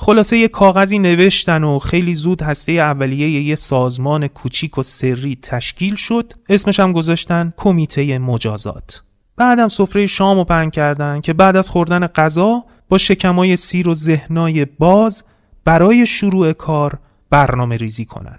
خلاصه 0.00 0.38
یه 0.38 0.48
کاغذی 0.48 0.98
نوشتن 0.98 1.64
و 1.64 1.78
خیلی 1.78 2.14
زود 2.14 2.42
هسته 2.42 2.72
اولیه 2.72 3.42
یه 3.42 3.54
سازمان 3.54 4.28
کوچیک 4.28 4.78
و 4.78 4.82
سری 4.82 5.38
تشکیل 5.42 5.94
شد. 5.94 6.32
اسمش 6.48 6.80
هم 6.80 6.92
گذاشتن 6.92 7.52
کمیته 7.56 8.18
مجازات. 8.18 9.02
بعدم 9.36 9.68
سفره 9.68 10.06
شام 10.06 10.38
و 10.38 10.44
پهن 10.44 10.70
کردن 10.70 11.20
که 11.20 11.32
بعد 11.32 11.56
از 11.56 11.68
خوردن 11.68 12.06
غذا 12.06 12.64
با 12.88 12.98
شکمای 12.98 13.56
سیر 13.56 13.88
و 13.88 13.94
ذهنای 13.94 14.64
باز 14.64 15.24
برای 15.64 16.06
شروع 16.06 16.52
کار 16.52 16.98
برنامه 17.30 17.76
ریزی 17.76 18.04
کنن. 18.04 18.38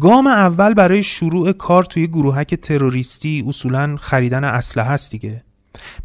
گام 0.00 0.26
اول 0.26 0.74
برای 0.74 1.02
شروع 1.02 1.52
کار 1.52 1.84
توی 1.84 2.06
گروهک 2.06 2.54
تروریستی 2.54 3.44
اصولا 3.48 3.96
خریدن 3.96 4.44
اسلحه 4.44 4.88
هست 4.88 5.10
دیگه. 5.10 5.44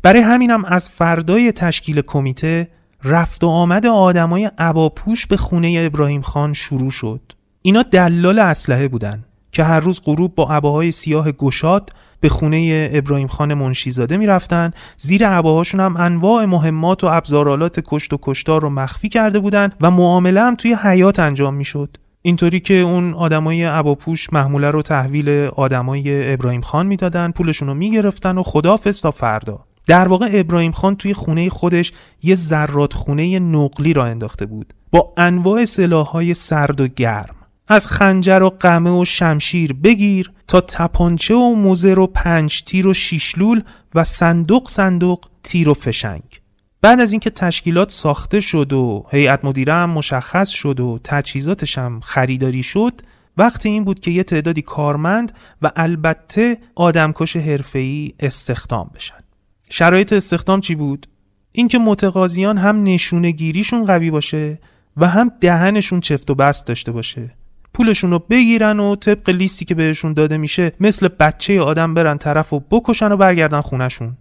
برای 0.02 0.22
همینم 0.22 0.66
از 0.66 0.90
فردای 0.90 1.52
تشکیل 1.52 2.02
کمیته 2.02 2.77
رفت 3.08 3.44
و 3.44 3.48
آمد 3.48 3.86
آدمای 3.86 4.52
عباپوش 4.58 5.28
به 5.28 5.38
خونه 5.38 5.84
ابراهیم 5.86 6.22
خان 6.22 6.54
شروع 6.54 6.90
شد. 6.90 7.22
اینا 7.62 7.82
دلال 7.82 8.40
اسلحه 8.40 8.88
بودن 8.88 9.24
که 9.52 9.64
هر 9.64 9.80
روز 9.80 10.02
غروب 10.06 10.36
با 10.36 10.50
عباهای 10.50 10.92
سیاه 10.92 11.32
گشاد 11.32 11.90
به 12.20 12.30
خونه 12.30 12.90
ابراهیم 12.94 13.28
خان 13.28 13.54
منشیزاده 13.54 14.18
می‌رفتن. 14.18 14.72
زیر 14.98 15.28
عباهاشون 15.28 15.80
هم 15.80 15.98
انواع 15.98 16.46
مهمات 16.46 17.04
و 17.04 17.08
ابزارالات 17.08 17.80
کشت 17.86 18.14
و 18.14 18.20
کشتار 18.22 18.62
رو 18.62 18.70
مخفی 18.70 19.10
کرده 19.10 19.40
بودن 19.40 19.72
و 19.82 19.92
معامله 19.92 20.42
هم 20.42 20.56
توی 20.56 20.74
حیات 20.74 21.20
انجام 21.20 21.54
می‌شد. 21.54 21.98
اینطوری 22.22 22.60
که 22.60 22.74
اون 22.74 23.14
آدمای 23.14 23.64
عباپوش 23.64 24.34
محموله 24.34 24.72
رو 24.72 24.82
تحویل 24.82 25.30
آدمای 25.56 26.34
ابراهیم 26.34 26.62
خان 26.62 26.88
می‌دادن 26.88 27.32
پولشون 27.32 27.68
رو 27.68 27.74
می‌گرفتن 27.74 28.38
و 28.38 28.44
خدافظ 28.44 29.02
تا 29.02 29.12
فردا. 29.12 29.67
در 29.88 30.08
واقع 30.08 30.30
ابراهیم 30.34 30.72
خان 30.72 30.96
توی 30.96 31.14
خونه 31.14 31.50
خودش 31.50 31.92
یه 32.24 32.36
زرات 32.36 32.94
خونه 32.94 33.40
نقلی 33.40 33.94
را 33.94 34.06
انداخته 34.06 34.46
بود. 34.46 34.74
با 34.92 35.14
انواع 35.18 35.66
سلاحهای 35.66 36.34
سرد 36.34 36.82
و 36.82 36.88
گرم. 36.88 37.36
از 37.68 37.88
خنجر 37.88 38.44
و 38.44 38.50
قمه 38.50 39.02
و 39.02 39.06
شمشیر 39.06 39.74
بگیر 39.74 40.32
تا 40.48 40.62
تپانچه 40.62 41.36
و 41.36 41.54
موزر 41.56 42.00
و 42.00 42.08
پنج 42.08 42.64
تیر 42.64 42.88
و 42.88 42.94
شیشلول 42.94 43.62
و 43.96 44.04
صندوق 44.04 44.70
صندوق 44.70 45.26
تیر 45.44 45.70
و 45.70 45.74
فشنگ. 45.74 46.42
بعد 46.82 47.00
از 47.00 47.12
اینکه 47.12 47.30
تشکیلات 47.30 47.92
ساخته 47.92 48.40
شد 48.40 48.74
و 48.74 49.06
هیئت 49.12 49.46
مدیره 49.46 49.74
هم 49.74 49.90
مشخص 49.90 50.50
شد 50.50 50.80
و 50.80 51.00
تجهیزاتش 51.04 51.78
هم 51.78 52.00
خریداری 52.00 52.64
شد 52.64 53.02
وقت 53.38 53.66
این 53.66 53.84
بود 53.84 54.00
که 54.00 54.12
یه 54.12 54.24
تعدادی 54.24 54.62
کارمند 54.62 55.32
و 55.62 55.72
البته 55.76 56.58
آدمکش 56.76 57.36
حرفه‌ای 57.36 58.14
استخدام 58.20 58.92
بشن. 58.96 59.27
شرایط 59.70 60.14
استخدام 60.14 60.60
چی 60.60 60.76
بود؟ 60.76 61.08
اینکه 61.52 61.80
متقاضیان 61.80 62.58
هم 62.58 62.84
نشونه 62.84 63.32
گیریشون 63.32 63.86
قوی 63.86 64.12
باشه 64.12 64.60
و 64.98 65.08
هم 65.08 65.32
دهنشون 65.42 66.00
چفت 66.00 66.30
و 66.30 66.36
بست 66.36 66.68
داشته 66.68 66.92
باشه. 66.92 67.34
پولشون 67.74 68.12
رو 68.12 68.20
بگیرن 68.20 68.80
و 68.80 68.96
طبق 68.96 69.30
لیستی 69.30 69.66
که 69.66 69.76
بهشون 69.76 70.14
داده 70.14 70.38
میشه 70.38 70.72
مثل 70.80 71.08
بچه 71.08 71.62
آدم 71.62 71.94
برن 71.94 72.18
طرف 72.18 72.54
و 72.54 72.60
بکشن 72.60 73.12
و 73.12 73.18
برگردن 73.18 73.62
خونشون 73.62 74.18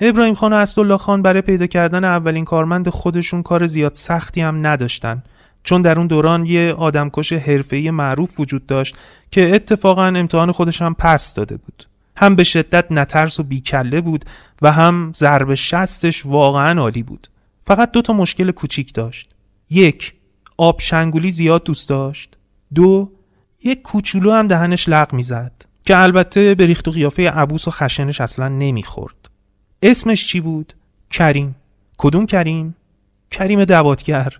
ابراهیم 0.00 0.34
خان 0.34 0.52
و 0.52 0.56
اسدالله 0.56 0.96
خان 0.96 1.22
برای 1.22 1.42
پیدا 1.42 1.66
کردن 1.66 2.04
اولین 2.04 2.44
کارمند 2.44 2.88
خودشون 2.88 3.42
کار 3.42 3.66
زیاد 3.66 3.94
سختی 3.94 4.40
هم 4.40 4.66
نداشتن. 4.66 5.22
چون 5.64 5.82
در 5.82 5.98
اون 5.98 6.06
دوران 6.06 6.46
یه 6.46 6.72
آدمکش 6.72 7.32
حرفه‌ای 7.32 7.90
معروف 7.90 8.40
وجود 8.40 8.66
داشت 8.66 8.96
که 9.30 9.54
اتفاقا 9.54 10.06
امتحان 10.06 10.52
خودش 10.52 10.82
هم 10.82 10.94
پس 10.94 11.34
داده 11.34 11.56
بود. 11.56 11.89
هم 12.20 12.34
به 12.34 12.44
شدت 12.44 12.86
نترس 12.92 13.40
و 13.40 13.42
بیکله 13.42 14.00
بود 14.00 14.24
و 14.62 14.72
هم 14.72 15.12
ضرب 15.16 15.54
شستش 15.54 16.26
واقعا 16.26 16.80
عالی 16.80 17.02
بود. 17.02 17.28
فقط 17.66 17.92
دو 17.92 18.02
تا 18.02 18.12
مشکل 18.12 18.50
کوچیک 18.50 18.94
داشت. 18.94 19.34
یک 19.70 20.14
آب 20.56 20.80
شنگولی 20.80 21.30
زیاد 21.30 21.64
دوست 21.64 21.88
داشت. 21.88 22.36
دو 22.74 23.12
یک 23.64 23.82
کوچولو 23.82 24.32
هم 24.32 24.48
دهنش 24.48 24.88
لق 24.88 25.12
می‌زد 25.12 25.52
که 25.84 25.96
البته 25.96 26.54
به 26.54 26.66
ریخت 26.66 26.88
و 26.88 26.90
قیافه 26.90 27.30
عبوس 27.30 27.68
و 27.68 27.70
خشنش 27.70 28.20
اصلا 28.20 28.48
نمی‌خورد. 28.48 29.30
اسمش 29.82 30.26
چی 30.26 30.40
بود؟ 30.40 30.72
کریم. 31.10 31.56
کدوم 31.98 32.26
کریم؟ 32.26 32.76
کریم 33.30 33.64
دواتگر 33.64 34.32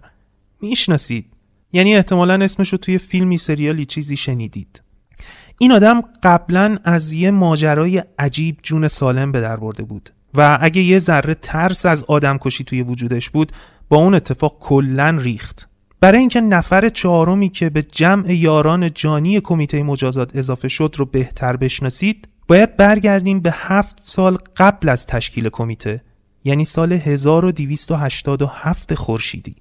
می‌شناسید. 0.60 1.26
یعنی 1.72 1.96
احتمالا 1.96 2.44
اسمش 2.44 2.68
رو 2.68 2.78
توی 2.78 2.98
فیلمی 2.98 3.36
سریالی 3.36 3.84
چیزی 3.84 4.16
شنیدید. 4.16 4.82
این 5.62 5.72
آدم 5.72 6.02
قبلا 6.22 6.78
از 6.84 7.12
یه 7.12 7.30
ماجرای 7.30 8.02
عجیب 8.18 8.56
جون 8.62 8.88
سالم 8.88 9.32
به 9.32 9.40
در 9.40 9.56
برده 9.56 9.82
بود 9.82 10.10
و 10.34 10.58
اگه 10.60 10.82
یه 10.82 10.98
ذره 10.98 11.34
ترس 11.34 11.86
از 11.86 12.04
آدم 12.04 12.38
کشی 12.40 12.64
توی 12.64 12.82
وجودش 12.82 13.30
بود 13.30 13.52
با 13.88 13.96
اون 13.96 14.14
اتفاق 14.14 14.56
کلا 14.60 15.18
ریخت. 15.20 15.68
برای 16.00 16.18
اینکه 16.18 16.40
نفر 16.40 16.88
چهارمی 16.88 17.48
که 17.48 17.70
به 17.70 17.82
جمع 17.82 18.32
یاران 18.32 18.90
جانی 18.94 19.40
کمیته 19.40 19.82
مجازات 19.82 20.36
اضافه 20.36 20.68
شد 20.68 20.94
رو 20.98 21.04
بهتر 21.04 21.56
بشناسید 21.56 22.28
باید 22.48 22.76
برگردیم 22.76 23.40
به 23.40 23.50
هفت 23.54 24.00
سال 24.02 24.38
قبل 24.56 24.88
از 24.88 25.06
تشکیل 25.06 25.48
کمیته 25.48 26.00
یعنی 26.44 26.64
سال 26.64 26.92
1287 26.92 28.94
خورشیدی. 28.94 29.56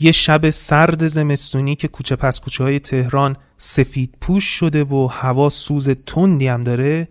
یه 0.00 0.12
شب 0.12 0.50
سرد 0.50 1.06
زمستونی 1.06 1.76
که 1.76 1.88
کوچه 1.88 2.16
پس 2.16 2.40
کوچه 2.40 2.64
های 2.64 2.80
تهران 2.80 3.36
سفید 3.58 4.14
پوش 4.20 4.44
شده 4.44 4.84
و 4.84 5.06
هوا 5.06 5.48
سوز 5.48 5.90
تندی 5.90 6.46
هم 6.46 6.64
داره 6.64 7.08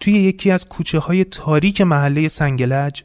توی 0.00 0.12
یکی 0.12 0.50
از 0.50 0.68
کوچه 0.68 0.98
های 0.98 1.24
تاریک 1.24 1.80
محله 1.80 2.28
سنگلج 2.28 3.02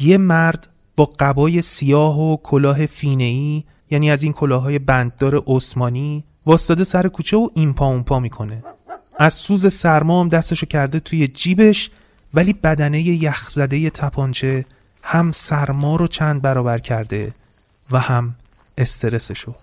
یه 0.00 0.18
مرد 0.18 0.68
با 0.96 1.12
قبای 1.18 1.62
سیاه 1.62 2.20
و 2.20 2.36
کلاه 2.36 2.86
فینه‌ای 2.86 3.64
یعنی 3.90 4.10
از 4.10 4.22
این 4.22 4.32
کلاهای 4.32 4.78
بنددار 4.78 5.42
عثمانی 5.46 6.24
واستاده 6.46 6.84
سر 6.84 7.08
کوچه 7.08 7.36
و 7.36 7.48
این 7.54 7.74
پا 7.74 7.86
اون 7.86 8.02
پا 8.02 8.20
می‌کنه. 8.20 8.62
از 9.18 9.34
سوز 9.34 9.72
سرما 9.72 10.20
هم 10.20 10.28
دستشو 10.28 10.66
کرده 10.66 11.00
توی 11.00 11.28
جیبش 11.28 11.90
ولی 12.34 12.52
بدنه 12.52 13.02
یخزده 13.02 13.90
تپانچه 13.90 14.64
هم 15.10 15.32
سرما 15.32 15.96
رو 15.96 16.06
چند 16.06 16.42
برابر 16.42 16.78
کرده 16.78 17.32
و 17.90 17.98
هم 17.98 18.34
استرسشو. 18.78 19.54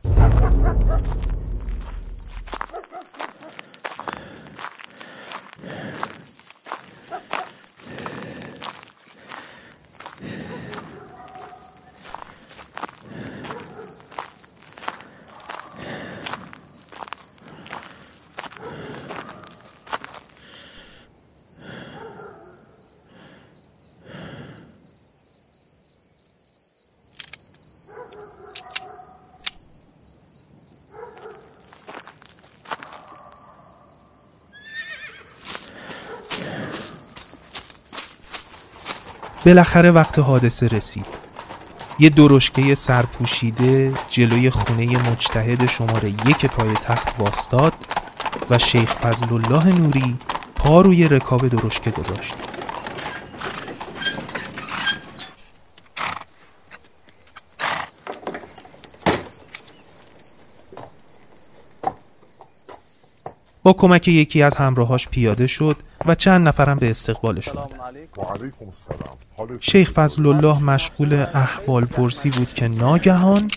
بالاخره 39.46 39.92
وقت 39.92 40.20
حادثه 40.20 40.68
رسید. 40.68 41.06
یه 42.00 42.10
درشکه 42.10 42.76
سرپوشیده 42.76 43.94
جلوی 44.10 44.50
خونه 44.50 45.12
مجتهد 45.12 45.66
شماره 45.66 46.10
یک 46.10 46.46
پای 46.46 46.74
تخت 46.74 47.08
واستاد 47.20 47.74
و 48.50 48.60
شیخ 48.60 48.94
فضل 48.94 49.34
الله 49.34 49.74
نوری 49.74 50.16
پا 50.56 50.82
روی 50.82 51.08
رکاب 51.08 51.48
درشکه 51.48 51.92
گذاشت. 51.92 52.34
با 63.66 63.74
کمک 63.74 64.08
یکی 64.08 64.42
از 64.42 64.56
همراهاش 64.56 65.08
پیاده 65.08 65.48
شد 65.48 65.76
و 66.06 66.16
چند 66.16 66.48
نفرم 66.48 66.78
به 66.78 66.90
استقبالش 66.90 67.48
اومدن 67.48 67.78
شیخ 69.60 69.92
فضل 69.92 70.26
الله 70.26 70.64
مشغول 70.64 71.26
احوال 71.34 71.86
پرسی 71.86 72.30
بود 72.30 72.54
که 72.54 72.68
ناگهان 72.68 73.48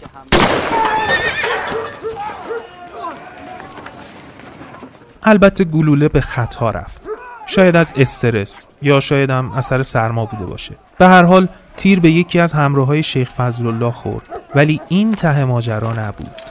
البته 5.23 5.65
گلوله 5.65 6.09
به 6.09 6.21
خطا 6.21 6.71
رفت. 6.71 7.03
شاید 7.47 7.77
از 7.77 7.93
استرس 7.97 8.67
یا 8.83 9.01
شاید 9.01 9.31
هم 9.31 9.53
اثر 9.53 9.83
سرما 9.83 10.25
بوده 10.25 10.47
باشه. 10.47 10.77
به 10.99 11.09
هر 11.09 11.23
حال 11.23 11.49
تیر 11.77 12.01
به 12.01 12.11
یکی 12.11 12.41
از 12.41 12.53
همراه 12.53 12.87
های 12.87 13.03
شیخ 13.03 13.31
فضل 13.31 13.67
الله 13.67 13.91
خورد 13.91 14.25
ولی 14.55 14.81
این 14.89 15.15
ته 15.15 15.45
ماجرا 15.45 15.93
نبود. 15.93 16.48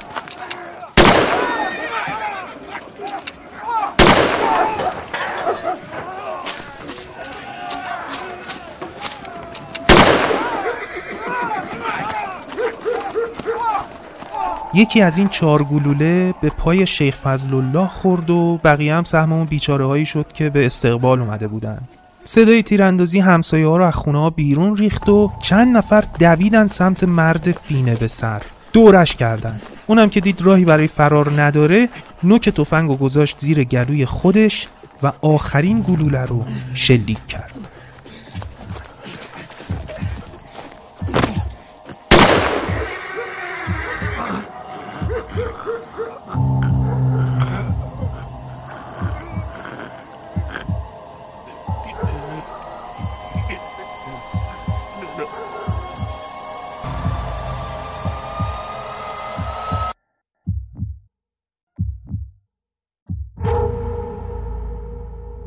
یکی 14.77 15.01
از 15.01 15.17
این 15.17 15.27
چهار 15.27 15.63
گلوله 15.63 16.33
به 16.41 16.49
پای 16.49 16.87
شیخ 16.87 17.15
فضل 17.15 17.53
الله 17.53 17.87
خورد 17.87 18.29
و 18.29 18.59
بقیه 18.63 18.95
هم 18.95 19.03
سهم 19.03 19.33
اون 19.33 19.45
بیچاره 19.45 19.85
هایی 19.85 20.05
شد 20.05 20.25
که 20.33 20.49
به 20.49 20.65
استقبال 20.65 21.19
اومده 21.19 21.47
بودن. 21.47 21.79
صدای 22.23 22.63
تیراندازی 22.63 23.19
همسایه 23.19 23.67
ها 23.67 23.77
رو 23.77 23.83
از 23.83 23.93
خونه 23.93 24.19
ها 24.19 24.29
بیرون 24.29 24.77
ریخت 24.77 25.09
و 25.09 25.31
چند 25.41 25.77
نفر 25.77 26.03
دویدن 26.19 26.65
سمت 26.65 27.03
مرد 27.03 27.51
فینه 27.51 27.95
به 27.95 28.07
سر. 28.07 28.41
دورش 28.73 29.15
کردن. 29.15 29.61
اونم 29.87 30.09
که 30.09 30.19
دید 30.19 30.41
راهی 30.41 30.65
برای 30.65 30.87
فرار 30.87 31.41
نداره 31.41 31.89
نوک 32.23 32.49
تفنگ 32.49 32.89
و 32.89 32.95
گذاشت 32.95 33.35
زیر 33.39 33.63
گلوی 33.63 34.05
خودش 34.05 34.67
و 35.03 35.11
آخرین 35.21 35.81
گلوله 35.81 36.25
رو 36.25 36.45
شلیک 36.73 37.27
کرد. 37.27 37.51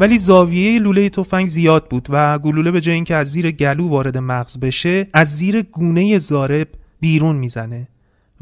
ولی 0.00 0.18
زاویه 0.18 0.78
لوله 0.78 1.08
تفنگ 1.08 1.46
زیاد 1.46 1.88
بود 1.88 2.08
و 2.10 2.38
گلوله 2.38 2.70
به 2.70 2.80
جای 2.80 2.94
اینکه 2.94 3.14
از 3.14 3.30
زیر 3.30 3.50
گلو 3.50 3.88
وارد 3.88 4.18
مغز 4.18 4.60
بشه 4.60 5.08
از 5.12 5.36
زیر 5.36 5.62
گونه 5.62 6.18
زارب 6.18 6.68
بیرون 7.00 7.36
می‌زنه. 7.36 7.88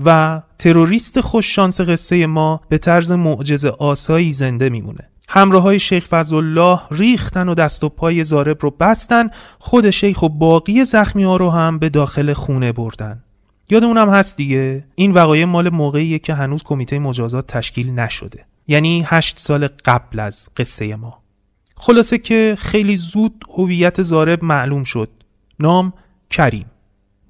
و 0.04 0.42
تروریست 0.58 1.20
خوش 1.20 1.54
شانس 1.54 1.80
قصه 1.80 2.26
ما 2.26 2.60
به 2.68 2.78
طرز 2.78 3.10
معجزه 3.10 3.68
آسایی 3.68 4.32
زنده 4.32 4.68
میمونه. 4.68 5.08
همراه 5.28 5.62
های 5.62 5.80
شیخ 5.80 6.06
فضلالله 6.06 6.80
ریختن 6.90 7.48
و 7.48 7.54
دست 7.54 7.84
و 7.84 7.88
پای 7.88 8.24
زارب 8.24 8.56
رو 8.60 8.70
بستن 8.70 9.30
خود 9.58 9.90
شیخ 9.90 10.22
و 10.22 10.28
باقی 10.28 10.84
زخمی 10.84 11.24
ها 11.24 11.36
رو 11.36 11.50
هم 11.50 11.78
به 11.78 11.88
داخل 11.88 12.32
خونه 12.32 12.72
بردن. 12.72 13.22
یادمونم 13.70 14.10
هست 14.10 14.36
دیگه 14.36 14.84
این 14.94 15.12
وقایع 15.12 15.44
مال 15.44 15.68
موقعیه 15.68 16.18
که 16.18 16.34
هنوز 16.34 16.62
کمیته 16.62 16.98
مجازات 16.98 17.46
تشکیل 17.46 17.90
نشده. 17.90 18.44
یعنی 18.68 19.04
هشت 19.06 19.38
سال 19.38 19.68
قبل 19.84 20.20
از 20.20 20.48
قصه 20.56 20.96
ما. 20.96 21.17
خلاصه 21.80 22.18
که 22.18 22.56
خیلی 22.58 22.96
زود 22.96 23.44
هویت 23.54 24.02
زارب 24.02 24.44
معلوم 24.44 24.84
شد. 24.84 25.08
نام 25.60 25.92
کریم. 26.30 26.66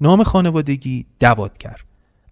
نام 0.01 0.23
خانوادگی 0.23 1.05
دوادگر. 1.19 1.75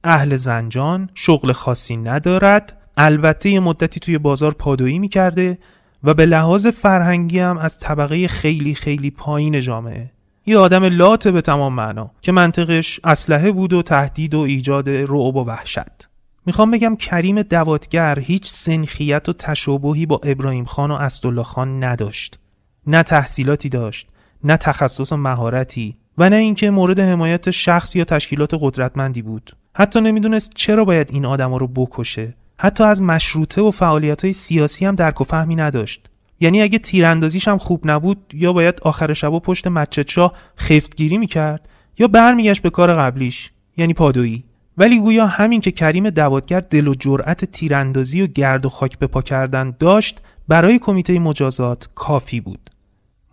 اهل 0.03 0.35
زنجان 0.35 1.09
شغل 1.15 1.51
خاصی 1.51 1.97
ندارد. 1.97 2.77
البته 2.97 3.49
یه 3.49 3.59
مدتی 3.59 3.99
توی 3.99 4.17
بازار 4.17 4.53
پادویی 4.53 4.99
می‌کرده 4.99 5.57
و 6.03 6.13
به 6.13 6.25
لحاظ 6.25 6.67
فرهنگی 6.67 7.39
هم 7.39 7.57
از 7.57 7.79
طبقه 7.79 8.27
خیلی 8.27 8.75
خیلی 8.75 9.11
پایین 9.11 9.61
جامعه. 9.61 10.11
یه 10.45 10.57
آدم 10.57 10.83
لاته 10.83 11.31
به 11.31 11.41
تمام 11.41 11.73
معنا 11.73 12.11
که 12.21 12.31
منطقش 12.31 12.99
اسلحه 13.03 13.51
بود 13.51 13.73
و 13.73 13.81
تهدید 13.81 14.35
و 14.35 14.39
ایجاد 14.39 14.89
رعب 14.89 15.35
و 15.35 15.45
وحشت. 15.45 16.09
می‌خوام 16.47 16.71
بگم 16.71 16.95
کریم 16.95 17.41
دواتگر 17.41 18.19
هیچ 18.19 18.47
سنخیت 18.47 19.29
و 19.29 19.33
تشابهی 19.33 20.05
با 20.05 20.21
ابراهیم 20.23 20.65
خان 20.65 20.91
و 20.91 20.93
اسدالله 20.93 21.43
خان 21.43 21.83
نداشت. 21.83 22.39
نه 22.87 23.03
تحصیلاتی 23.03 23.69
داشت 23.69 24.07
نه 24.43 24.57
تخصص 24.57 25.11
و 25.11 25.17
مهارتی 25.17 25.97
و 26.17 26.29
نه 26.29 26.35
اینکه 26.35 26.71
مورد 26.71 26.99
حمایت 26.99 27.51
شخص 27.51 27.95
یا 27.95 28.03
تشکیلات 28.03 28.53
قدرتمندی 28.61 29.21
بود. 29.21 29.55
حتی 29.75 30.01
نمی‌دونست 30.01 30.51
چرا 30.55 30.85
باید 30.85 31.09
این 31.11 31.25
آدما 31.25 31.57
رو 31.57 31.67
بکشه. 31.67 32.35
حتی 32.59 32.83
از 32.83 33.01
مشروطه 33.01 33.61
و 33.61 33.71
فعالیت 33.71 34.23
های 34.23 34.33
سیاسی 34.33 34.85
هم 34.85 34.95
درک 34.95 35.21
و 35.21 35.23
فهمی 35.23 35.55
نداشت. 35.55 36.09
یعنی 36.39 36.61
اگه 36.61 36.79
تیراندازیش 36.79 37.47
هم 37.47 37.57
خوب 37.57 37.81
نبود 37.85 38.33
یا 38.33 38.53
باید 38.53 38.79
آخر 38.81 39.13
شب 39.13 39.33
و 39.33 39.39
پشت 39.39 39.67
مچت 39.67 40.09
شاه 40.09 40.33
خفتگیری 40.59 41.17
می‌کرد 41.17 41.69
یا 41.99 42.07
برمیگشت 42.07 42.61
به 42.61 42.69
کار 42.69 42.93
قبلیش 42.93 43.51
یعنی 43.77 43.93
پادویی. 43.93 44.43
ولی 44.77 44.99
گویا 44.99 45.25
همین 45.25 45.61
که 45.61 45.71
کریم 45.71 46.09
دوادگر 46.09 46.59
دل 46.59 46.87
و 46.87 46.95
جرأت 46.95 47.45
تیراندازی 47.45 48.21
و 48.21 48.27
گرد 48.27 48.65
و 48.65 48.69
خاک 48.69 48.99
به 48.99 49.07
پا 49.07 49.21
کردن 49.21 49.75
داشت 49.79 50.21
برای 50.47 50.79
کمیته 50.79 51.19
مجازات 51.19 51.89
کافی 51.95 52.39
بود. 52.39 52.69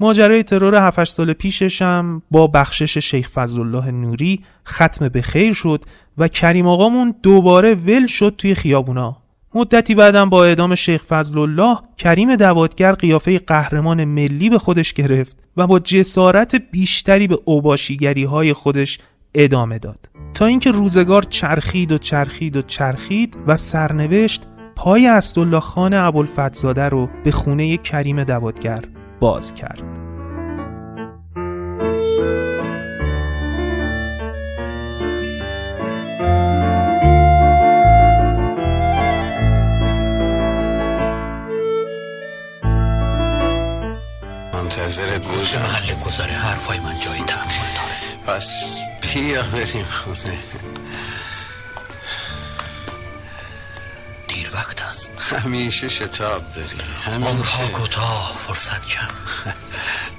ماجرای 0.01 0.43
ترور 0.43 0.87
7 0.87 1.05
سال 1.05 1.33
پیشش 1.33 1.83
هم 1.83 2.23
با 2.31 2.47
بخشش 2.47 2.99
شیخ 2.99 3.29
فضلالله 3.29 3.91
نوری 3.91 4.41
ختم 4.69 5.09
به 5.09 5.23
خیر 5.23 5.53
شد 5.53 5.85
و 6.19 6.29
کریم 6.29 6.67
آقامون 6.67 7.15
دوباره 7.23 7.75
ول 7.75 8.07
شد 8.07 8.35
توی 8.39 8.55
خیابونا. 8.55 9.17
مدتی 9.55 9.95
بعدم 9.95 10.31
با 10.31 10.45
اعدام 10.45 10.75
شیخ 10.75 11.03
فضل 11.03 11.39
الله 11.39 11.79
کریم 11.99 12.37
دوادگر 12.37 12.93
قیافه 12.93 13.39
قهرمان 13.39 14.05
ملی 14.05 14.51
به 14.51 14.59
خودش 14.59 14.93
گرفت 14.93 15.37
و 15.57 15.67
با 15.67 15.79
جسارت 15.79 16.55
بیشتری 16.71 17.29
به 17.29 17.39
اوباشیگری 17.45 18.25
های 18.25 18.53
خودش 18.53 18.99
ادامه 19.35 19.79
داد. 19.79 20.09
تا 20.35 20.47
اینکه 20.47 20.71
روزگار 20.71 21.23
چرخید 21.23 21.93
و 21.93 21.99
چرخید 21.99 22.57
و 22.57 22.63
چرخید 22.63 23.37
و 23.47 23.57
سرنوشت 23.57 24.43
پای 24.77 25.07
اسدالله 25.07 25.61
خان 25.61 25.95
ابوالفتزاده 25.95 26.89
رو 26.89 27.09
به 27.25 27.31
خونه 27.31 27.77
کریم 27.77 28.25
دوادگر 28.25 28.85
باز 29.21 29.55
کرد. 29.55 29.83
منتظر 44.53 45.19
گوزم 45.19 45.59
محل 45.59 45.95
گذاره 46.07 46.33
حرفای 46.33 46.79
من 46.79 46.95
جایی 47.05 47.23
تحمل 47.23 47.69
داره. 47.77 48.37
پس 48.37 48.81
بیا 49.15 49.43
بریم. 49.43 49.85
خونه 49.85 50.39
دیر 54.29 54.51
وقت 54.55 54.83
است. 54.83 55.11
همیشه 55.33 55.89
شتاب 55.89 56.53
داری. 56.53 56.77
عمرها 57.07 57.31
همیشه 57.31 57.69
کوتاه 57.69 58.37
فرصت 58.47 58.89
کم. 58.89 59.09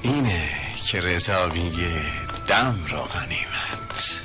اینه 0.01 0.49
که 0.85 1.01
رضا 1.01 1.45
میگه 1.45 2.01
دم 2.47 2.85
را 2.89 3.03
غنیمت. 3.03 4.21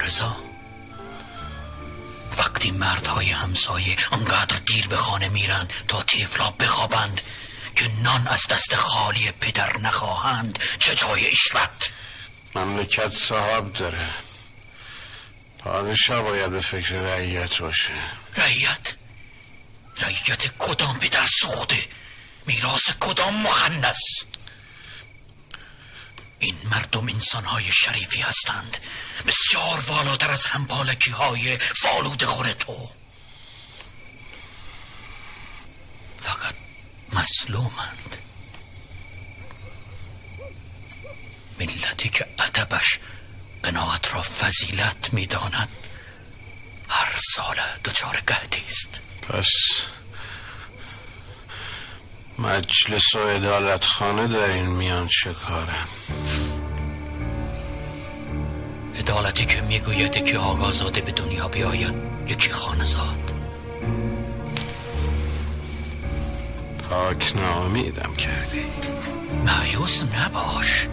رضا 0.00 0.36
وقتی 2.38 2.70
مردهای 2.70 3.30
همسایه 3.30 3.96
انقدر 4.12 4.56
دیر 4.66 4.88
به 4.88 4.96
خانه 4.96 5.28
میرند 5.28 5.72
تا 5.88 6.02
تیفلا 6.02 6.50
بخوابند 6.50 7.20
که 7.76 7.90
نان 8.02 8.26
از 8.26 8.46
دست 8.50 8.74
خالی 8.74 9.30
پدر 9.40 9.78
نخواهند 9.78 10.58
چه 10.78 10.94
جای 10.94 11.30
اشرت 11.30 11.95
مملکت 12.56 13.14
صاحب 13.14 13.72
داره. 13.72 14.08
پادشاه 15.58 16.22
باید 16.22 16.50
به 16.50 16.60
فکر 16.60 16.94
رعیت 16.94 17.58
باشه. 17.58 17.92
رعیت؟ 18.36 18.94
رعیت 19.98 20.46
کدام 20.58 20.98
پدر 20.98 21.26
سوخته؟ 21.40 21.88
میراث 22.46 22.90
کدام 23.00 23.42
مخنس 23.42 23.98
این 26.38 26.56
مردم 26.70 27.08
انسانهای 27.08 27.72
شریفی 27.72 28.20
هستند. 28.20 28.76
بسیار 29.26 29.80
والاتر 29.86 30.30
از 30.30 30.44
همپالکی 30.44 31.10
های 31.10 31.58
فالود 31.58 32.24
خور 32.24 32.52
تو. 32.52 32.90
فقط 36.22 36.54
مسلومند 37.12 38.16
ملتی 41.60 42.08
که 42.08 42.26
ادبش 42.38 42.98
قناعت 43.62 44.14
را 44.14 44.22
فضیلت 44.22 45.12
می‌داند 45.12 45.68
هر 46.88 47.16
سال 47.34 47.56
دچار 47.84 48.22
قهدی 48.26 48.62
است. 48.68 49.00
پس 49.28 49.50
مجلس 52.38 53.14
و 53.14 53.18
ادالت 53.18 53.84
خانه 53.84 54.26
در 54.28 54.48
این 54.50 54.66
میان 54.66 55.08
چه 55.08 55.32
کارم 55.32 55.88
عدالتی 58.98 59.46
که 59.46 59.60
می‌گوید 59.60 60.24
که 60.24 60.38
آقازاده 60.38 61.00
به 61.00 61.12
دنیا 61.12 61.48
بیاید 61.48 61.94
یکی 62.28 62.50
خانزاد. 62.50 63.32
پاک 66.90 67.36
ناامیدم 67.36 68.14
کردی. 68.14 68.66
مایوس 69.44 70.02
نباش. 70.02 70.88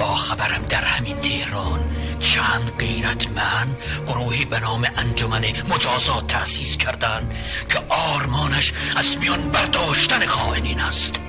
با 0.00 0.14
خبرم 0.14 0.62
در 0.68 0.84
همین 0.84 1.16
تهران. 1.16 1.80
چند 2.20 2.72
غیرتمن 2.78 3.68
گروهی 4.06 4.44
به 4.44 4.60
نام 4.60 4.86
انجمن 4.96 5.44
مجازات 5.68 6.26
تأسیس 6.26 6.76
کردند 6.76 7.34
که 7.68 7.78
آرمانش 7.88 8.72
از 8.96 9.18
میان 9.18 9.48
برداشتن 9.48 10.26
خائنین 10.26 10.80
است. 10.80 11.20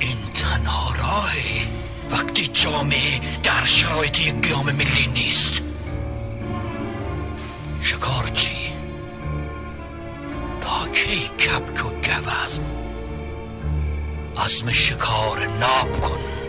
این 0.00 0.16
تنها 0.34 0.94
راهی 0.94 1.66
وقتی 2.10 2.46
جامعه 2.46 3.20
در 3.42 3.64
شرایط 3.64 4.20
یک 4.20 4.34
قیام 4.34 4.72
ملی 4.72 5.06
نیست. 5.14 5.62
شکار 7.80 8.30
چی؟ 8.34 8.56
تا 10.60 10.88
کی 10.92 11.28
کپک 11.28 11.86
و 11.86 11.88
گوزن؟ 11.88 12.64
عزم 14.36 14.72
شکار 14.72 15.46
ناب 15.46 16.00
کن. 16.00 16.43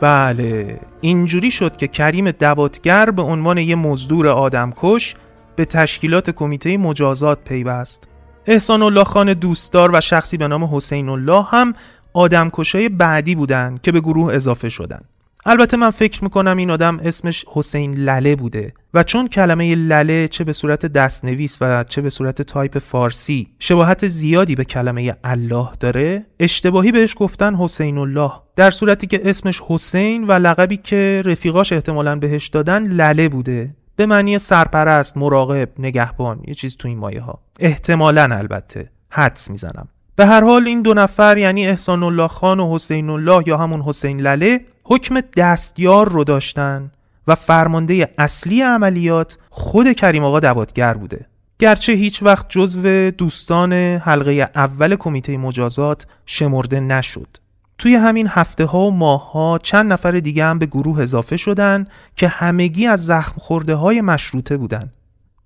بله. 0.00 0.89
اینجوری 1.00 1.50
شد 1.50 1.76
که 1.76 1.88
کریم 1.88 2.30
دواتگر 2.30 3.10
به 3.10 3.22
عنوان 3.22 3.58
یه 3.58 3.74
مزدور 3.74 4.28
آدمکش 4.28 5.14
به 5.56 5.64
تشکیلات 5.64 6.30
کمیته 6.30 6.76
مجازات 6.76 7.44
پیوست. 7.44 8.08
احسان 8.46 8.82
الله 8.82 9.04
خان 9.04 9.32
دوستدار 9.32 9.90
و 9.94 10.00
شخصی 10.00 10.36
به 10.36 10.48
نام 10.48 10.76
حسین 10.76 11.08
الله 11.08 11.42
هم 11.42 11.74
آدمکشای 12.12 12.88
بعدی 12.88 13.34
بودن 13.34 13.78
که 13.82 13.92
به 13.92 14.00
گروه 14.00 14.34
اضافه 14.34 14.68
شدن 14.68 15.00
البته 15.46 15.76
من 15.76 15.90
فکر 15.90 16.24
می‌کنم 16.24 16.56
این 16.56 16.70
آدم 16.70 17.00
اسمش 17.04 17.44
حسین 17.48 17.94
لله 17.94 18.36
بوده 18.36 18.72
و 18.94 19.02
چون 19.02 19.28
کلمه 19.28 19.74
لله 19.74 20.28
چه 20.28 20.44
به 20.44 20.52
صورت 20.52 20.86
دستنویس 20.86 21.56
و 21.60 21.84
چه 21.84 22.02
به 22.02 22.10
صورت 22.10 22.42
تایپ 22.42 22.78
فارسی 22.78 23.48
شباهت 23.58 24.06
زیادی 24.08 24.54
به 24.54 24.64
کلمه 24.64 25.16
الله 25.24 25.68
داره 25.80 26.26
اشتباهی 26.40 26.92
بهش 26.92 27.14
گفتن 27.18 27.54
حسین 27.54 27.98
الله. 27.98 28.32
در 28.56 28.70
صورتی 28.70 29.06
که 29.06 29.20
اسمش 29.24 29.62
حسین 29.66 30.26
و 30.26 30.32
لقبی 30.32 30.76
که 30.76 31.22
رفیقاش 31.24 31.72
احتمالا 31.72 32.16
بهش 32.16 32.48
دادن 32.48 32.86
لله 32.86 33.28
بوده. 33.28 33.74
به 33.96 34.06
معنی 34.06 34.38
سرپرست، 34.38 35.16
مراقب، 35.16 35.68
نگهبان 35.78 36.40
یه 36.48 36.54
چیز 36.54 36.76
تو 36.76 36.88
این 36.88 36.98
مایه 36.98 37.20
ها. 37.20 37.40
احتمالا 37.60 38.36
البته. 38.36 38.90
حدس 39.10 39.50
می‌زنم. 39.50 39.88
به 40.16 40.26
هر 40.26 40.44
حال 40.44 40.66
این 40.66 40.82
دو 40.82 40.94
نفر 40.94 41.38
یعنی 41.38 41.66
احسان 41.66 42.02
الله 42.02 42.28
خان 42.28 42.60
و 42.60 42.74
حسین 42.74 43.10
الله 43.10 43.42
یا 43.46 43.56
همون 43.56 43.80
حسین 43.80 44.20
لله 44.20 44.60
حکم 44.90 45.20
دستیار 45.36 46.08
رو 46.08 46.24
داشتن 46.24 46.90
و 47.26 47.34
فرمانده 47.34 48.14
اصلی 48.18 48.62
عملیات 48.62 49.38
خود 49.50 49.92
کریم 49.92 50.24
آقا 50.24 50.40
دوادگر 50.40 50.94
بوده. 50.94 51.26
گرچه 51.58 51.92
هیچ 51.92 52.22
وقت 52.22 52.46
جزو 52.48 53.10
دوستان 53.10 53.72
حلقه 53.72 54.50
اول 54.54 54.96
کمیته 54.96 55.36
مجازات 55.36 56.06
شمرده 56.26 56.80
نشد. 56.80 57.36
توی 57.78 57.94
همین 57.94 58.28
هفته 58.30 58.64
ها 58.64 58.78
و 58.78 58.90
ماه 58.90 59.32
ها 59.32 59.58
چند 59.62 59.92
نفر 59.92 60.10
دیگه 60.10 60.44
هم 60.44 60.58
به 60.58 60.66
گروه 60.66 61.02
اضافه 61.02 61.36
شدن 61.36 61.86
که 62.16 62.28
همگی 62.28 62.86
از 62.86 63.06
زخم 63.06 63.34
خورده 63.38 63.74
های 63.74 64.00
مشروطه 64.00 64.56
بودن. 64.56 64.92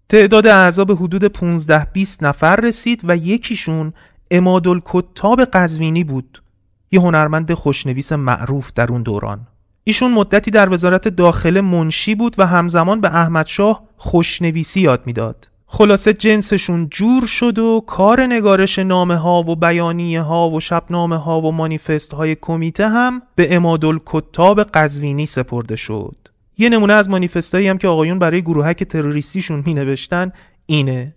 تعداد 0.08 0.46
اعضا 0.46 0.84
به 0.84 0.94
حدود 0.94 1.24
15 1.24 1.86
20 1.92 2.22
نفر 2.22 2.56
رسید 2.56 3.00
و 3.04 3.16
یکیشون 3.16 3.92
امادالکتاب 4.30 5.44
قزوینی 5.44 6.04
بود. 6.04 6.43
یه 6.90 7.00
هنرمند 7.00 7.54
خوشنویس 7.54 8.12
معروف 8.12 8.72
در 8.72 8.92
اون 8.92 9.02
دوران. 9.02 9.46
ایشون 9.84 10.12
مدتی 10.12 10.50
در 10.50 10.72
وزارت 10.72 11.08
داخله 11.08 11.60
منشی 11.60 12.14
بود 12.14 12.34
و 12.38 12.46
همزمان 12.46 13.00
به 13.00 13.08
احمدشاه 13.08 13.82
خوشنویسی 13.96 14.80
یاد 14.80 15.02
می‌داد. 15.06 15.48
خلاصه 15.66 16.12
جنسشون 16.12 16.88
جور 16.88 17.26
شد 17.26 17.58
و 17.58 17.84
کار 17.86 18.26
نگارش 18.26 18.78
نامه 18.78 19.16
ها 19.16 19.42
و 19.42 19.56
بیانیه 19.56 20.22
ها 20.22 20.50
و 20.50 20.60
شبنامه 20.60 21.16
ها 21.16 21.40
و 21.40 21.52
مانیفست 21.52 22.14
های 22.14 22.36
کمیته 22.40 22.88
هم 22.88 23.22
به 23.34 23.54
امادل 23.56 23.98
کتاب 24.06 24.62
قزوینی 24.62 25.26
سپرده 25.26 25.76
شد. 25.76 26.16
یه 26.58 26.68
نمونه 26.68 26.92
از 26.92 27.10
مانیفست 27.10 27.54
هم 27.54 27.78
که 27.78 27.88
آقایون 27.88 28.18
برای 28.18 28.42
گروهک 28.42 28.84
تروریستیشون 28.84 29.62
می 29.66 29.74
نوشتن 29.74 30.32
اینه. 30.66 31.14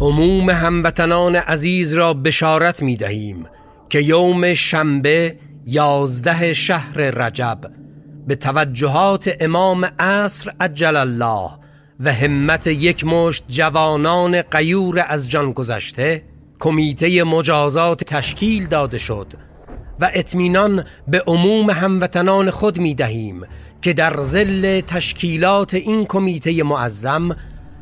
عموم 0.00 0.50
هموطنان 0.50 1.36
عزیز 1.36 1.94
را 1.94 2.14
بشارت 2.14 2.82
می 2.82 2.96
دهیم 2.96 3.44
که 3.92 4.00
یوم 4.00 4.54
شنبه 4.54 5.36
یازده 5.66 6.54
شهر 6.54 6.96
رجب 6.96 7.58
به 8.26 8.34
توجهات 8.34 9.36
امام 9.40 9.84
عصر 9.84 10.52
عجل 10.60 10.96
الله 10.96 11.50
و 12.00 12.12
همت 12.12 12.66
یک 12.66 13.04
مشت 13.04 13.44
جوانان 13.48 14.42
قیور 14.42 15.04
از 15.08 15.30
جان 15.30 15.52
گذشته 15.52 16.22
کمیته 16.60 17.24
مجازات 17.24 18.04
تشکیل 18.04 18.66
داده 18.66 18.98
شد 18.98 19.32
و 20.00 20.10
اطمینان 20.14 20.84
به 21.08 21.22
عموم 21.26 21.70
هموطنان 21.70 22.50
خود 22.50 22.78
می 22.78 22.94
دهیم 22.94 23.40
که 23.82 23.92
در 23.92 24.20
زل 24.20 24.80
تشکیلات 24.80 25.74
این 25.74 26.06
کمیته 26.06 26.62
معظم 26.62 27.36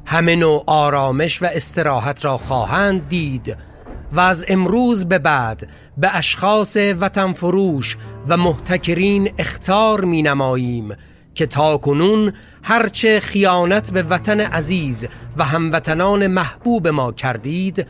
همه 0.04 0.36
نوع 0.36 0.64
آرامش 0.66 1.42
و 1.42 1.46
استراحت 1.52 2.24
را 2.24 2.36
خواهند 2.36 3.08
دید 3.08 3.56
و 4.12 4.20
از 4.20 4.44
امروز 4.48 5.08
به 5.08 5.18
بعد 5.18 5.68
به 5.98 6.16
اشخاص 6.16 6.76
وطن 6.76 7.32
فروش 7.32 7.96
و 8.28 8.36
محتکرین 8.36 9.32
اختار 9.38 10.04
می 10.04 10.22
نماییم 10.22 10.88
که 11.34 11.46
تا 11.46 11.76
کنون 11.76 12.32
هرچه 12.62 13.20
خیانت 13.20 13.92
به 13.92 14.02
وطن 14.02 14.40
عزیز 14.40 15.06
و 15.36 15.44
هموطنان 15.44 16.26
محبوب 16.26 16.88
ما 16.88 17.12
کردید 17.12 17.86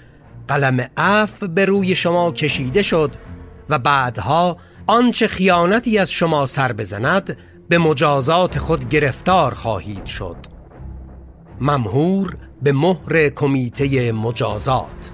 قلم 0.49 0.89
عف 0.97 1.43
به 1.43 1.65
روی 1.65 1.95
شما 1.95 2.33
کشیده 2.33 2.83
شد 2.83 3.15
و 3.69 3.79
بعدها 3.79 4.57
آنچه 4.87 5.29
خیانتی 5.29 5.99
از 5.99 6.11
شما 6.11 6.47
سر 6.47 6.73
بزند 6.73 7.37
به 7.69 7.79
مجازات 7.79 8.59
خود 8.59 8.89
گرفتار 8.89 9.55
خواهید 9.55 10.07
شد. 10.07 10.37
ممهور 11.61 12.37
به 12.63 12.73
مهر 12.73 13.29
کمیته 13.29 14.13
مجازات. 14.13 15.11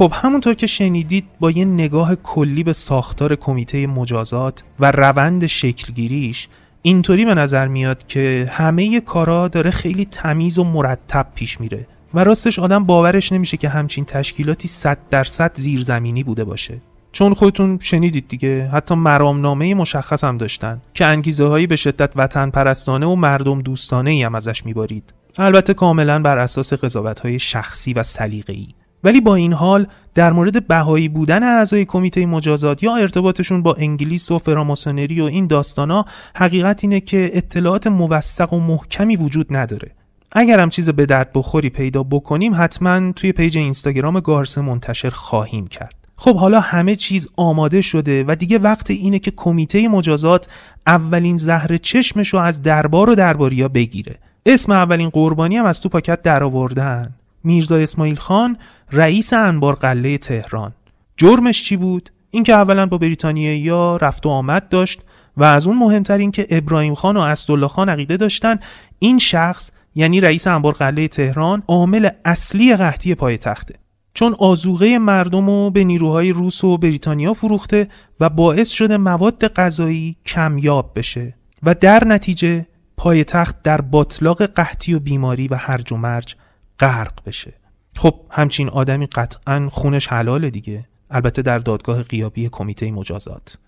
خب 0.00 0.12
همونطور 0.14 0.54
که 0.54 0.66
شنیدید 0.66 1.24
با 1.40 1.50
یه 1.50 1.64
نگاه 1.64 2.14
کلی 2.14 2.62
به 2.62 2.72
ساختار 2.72 3.36
کمیته 3.36 3.86
مجازات 3.86 4.62
و 4.80 4.90
روند 4.90 5.46
شکلگیریش 5.46 6.48
اینطوری 6.82 7.24
به 7.24 7.34
نظر 7.34 7.68
میاد 7.68 8.06
که 8.06 8.52
همه 8.52 9.00
کارا 9.00 9.48
داره 9.48 9.70
خیلی 9.70 10.04
تمیز 10.04 10.58
و 10.58 10.64
مرتب 10.64 11.26
پیش 11.34 11.60
میره 11.60 11.86
و 12.14 12.24
راستش 12.24 12.58
آدم 12.58 12.84
باورش 12.84 13.32
نمیشه 13.32 13.56
که 13.56 13.68
همچین 13.68 14.04
تشکیلاتی 14.04 14.68
صد 14.68 14.98
درصد 15.10 15.52
زیرزمینی 15.54 16.22
بوده 16.22 16.44
باشه. 16.44 16.80
چون 17.12 17.34
خودتون 17.34 17.78
شنیدید 17.82 18.28
دیگه 18.28 18.68
حتی 18.68 18.94
مرامنامه 18.94 19.74
مشخص 19.74 20.24
هم 20.24 20.38
داشتن 20.38 20.80
که 20.94 21.06
انگیزه 21.06 21.44
هایی 21.44 21.66
به 21.66 21.76
شدت 21.76 22.12
وطن 22.16 22.50
پرستانه 22.50 23.06
و 23.06 23.14
مردم 23.14 23.62
دوستانه 23.62 24.10
ای 24.10 24.22
هم 24.22 24.34
ازش 24.34 24.66
میبارید 24.66 25.14
البته 25.38 25.74
کاملا 25.74 26.18
بر 26.18 26.38
اساس 26.38 26.74
قضاوت 26.74 27.20
های 27.20 27.38
شخصی 27.38 27.92
و 27.92 28.02
سلیقه‌ای. 28.02 28.68
ولی 29.04 29.20
با 29.20 29.34
این 29.34 29.52
حال 29.52 29.86
در 30.14 30.32
مورد 30.32 30.66
بهایی 30.66 31.08
بودن 31.08 31.42
اعضای 31.42 31.84
کمیته 31.84 32.26
مجازات 32.26 32.82
یا 32.82 32.96
ارتباطشون 32.96 33.62
با 33.62 33.74
انگلیس 33.74 34.30
و 34.30 34.38
فراماسونری 34.38 35.20
و 35.20 35.24
این 35.24 35.46
داستانا 35.46 36.04
حقیقت 36.36 36.84
اینه 36.84 37.00
که 37.00 37.30
اطلاعات 37.34 37.86
موثق 37.86 38.52
و 38.52 38.60
محکمی 38.60 39.16
وجود 39.16 39.56
نداره. 39.56 39.90
اگر 40.32 40.60
هم 40.60 40.70
چیز 40.70 40.90
به 40.90 41.06
درد 41.06 41.30
بخوری 41.34 41.70
پیدا 41.70 42.02
بکنیم 42.02 42.52
حتما 42.54 43.12
توی 43.12 43.32
پیج 43.32 43.58
اینستاگرام 43.58 44.20
گارسه 44.20 44.60
منتشر 44.60 45.10
خواهیم 45.10 45.66
کرد. 45.66 45.94
خب 46.16 46.36
حالا 46.36 46.60
همه 46.60 46.96
چیز 46.96 47.28
آماده 47.36 47.80
شده 47.80 48.24
و 48.28 48.34
دیگه 48.34 48.58
وقت 48.58 48.90
اینه 48.90 49.18
که 49.18 49.30
کمیته 49.30 49.88
مجازات 49.88 50.48
اولین 50.86 51.36
زهر 51.36 51.76
چشمش 51.76 52.28
رو 52.28 52.38
از 52.38 52.62
دربار 52.62 53.10
و 53.10 53.14
درباریا 53.14 53.68
بگیره. 53.68 54.18
اسم 54.46 54.72
اولین 54.72 55.08
قربانی 55.08 55.56
هم 55.56 55.64
از 55.64 55.80
تو 55.80 55.88
پاکت 55.88 56.22
درآوردن. 56.22 57.14
میرزا 57.44 57.76
اسماعیل 57.76 58.16
خان 58.16 58.56
رئیس 58.92 59.32
انبار 59.32 59.74
قله 59.74 60.18
تهران. 60.18 60.72
جرمش 61.16 61.64
چی 61.64 61.76
بود؟ 61.76 62.10
اینکه 62.30 62.52
اولا 62.52 62.86
با 62.86 62.98
بریتانیا 62.98 63.56
یا 63.56 63.96
رفت 63.96 64.26
و 64.26 64.28
آمد 64.28 64.68
داشت 64.68 65.00
و 65.36 65.44
از 65.44 65.66
اون 65.66 65.78
مهمتر 65.78 66.18
این 66.18 66.30
که 66.30 66.46
ابراهیم 66.50 66.94
خان 66.94 67.16
و 67.16 67.20
اسدالله 67.20 67.68
خان 67.68 67.88
عقیده 67.88 68.16
داشتن 68.16 68.58
این 68.98 69.18
شخص 69.18 69.70
یعنی 69.94 70.20
رئیس 70.20 70.46
انبار 70.46 70.72
قله 70.72 71.08
تهران 71.08 71.62
عامل 71.68 72.08
اصلی 72.24 72.76
قحطی 72.76 73.14
پایتخته. 73.14 73.74
چون 74.14 74.36
آزوغه 74.38 74.98
مردم 74.98 75.46
رو 75.46 75.70
به 75.70 75.84
نیروهای 75.84 76.32
روس 76.32 76.64
و 76.64 76.78
بریتانیا 76.78 77.34
فروخته 77.34 77.88
و 78.20 78.28
باعث 78.28 78.68
شده 78.68 78.96
مواد 78.96 79.48
غذایی 79.48 80.16
کمیاب 80.26 80.92
بشه 80.94 81.34
و 81.62 81.74
در 81.74 82.04
نتیجه 82.04 82.66
پایتخت 82.96 83.62
در 83.62 83.80
باطلاق 83.80 84.42
قحطی 84.42 84.94
و 84.94 85.00
بیماری 85.00 85.48
و 85.48 85.54
هرج 85.54 85.92
و 85.92 85.96
مرج 85.96 86.36
غرق 86.80 87.12
بشه. 87.26 87.54
خب 87.96 88.20
همچین 88.30 88.68
آدمی 88.68 89.06
قطعا 89.06 89.68
خونش 89.72 90.06
حلاله 90.06 90.50
دیگه. 90.50 90.88
البته 91.10 91.42
در 91.42 91.58
دادگاه 91.58 92.02
قیابی 92.02 92.48
کمیته 92.48 92.90
مجازات. 92.90 93.58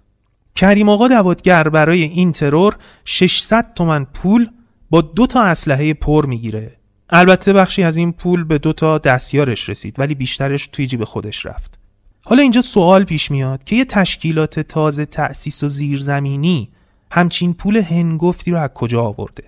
کریم 0.55 0.89
آقا 0.89 1.09
دوادگر 1.09 1.69
برای 1.69 2.03
این 2.03 2.33
ترور 2.33 2.77
600 3.05 3.75
تومن 3.75 4.05
پول 4.05 4.49
با 4.91 5.01
دو 5.01 5.27
تا 5.27 5.43
اسلحه 5.43 5.95
پر 5.95 6.27
می‌گیره. 6.27 6.77
البته 7.11 7.53
بخشی 7.53 7.83
از 7.83 7.97
این 7.97 8.13
پول 8.13 8.45
به 8.45 8.59
دو 8.59 8.73
تا 8.73 8.99
دستیارش 8.99 9.69
رسید 9.69 9.99
ولی 9.99 10.15
بیشترش 10.15 10.67
توی 10.67 10.87
جیب 10.87 11.05
خودش 11.05 11.47
رفت. 11.47 11.79
حالا 12.25 12.43
اینجا 12.43 12.61
سوال 12.61 13.05
پیش 13.05 13.31
میاد 13.31 13.65
که 13.65 13.77
یه 13.77 13.85
تشکیلات 13.85 14.61
تازه 14.61 15.07
تأسیس 15.07 15.63
و 15.63 15.69
زیرزمینی 15.69 16.71
همچین 17.11 17.55
پول 17.55 17.77
هنگفتی 17.77 18.51
رو 18.51 18.59
از 18.59 18.71
کجا 18.75 19.03
آورده؟ 19.03 19.45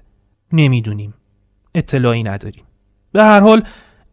نمی‌دونیم. 0.52 1.14
اطلاعی 1.74 2.22
نداریم. 2.22 2.64
به 3.14 3.24
هر 3.24 3.40
حال 3.40 3.62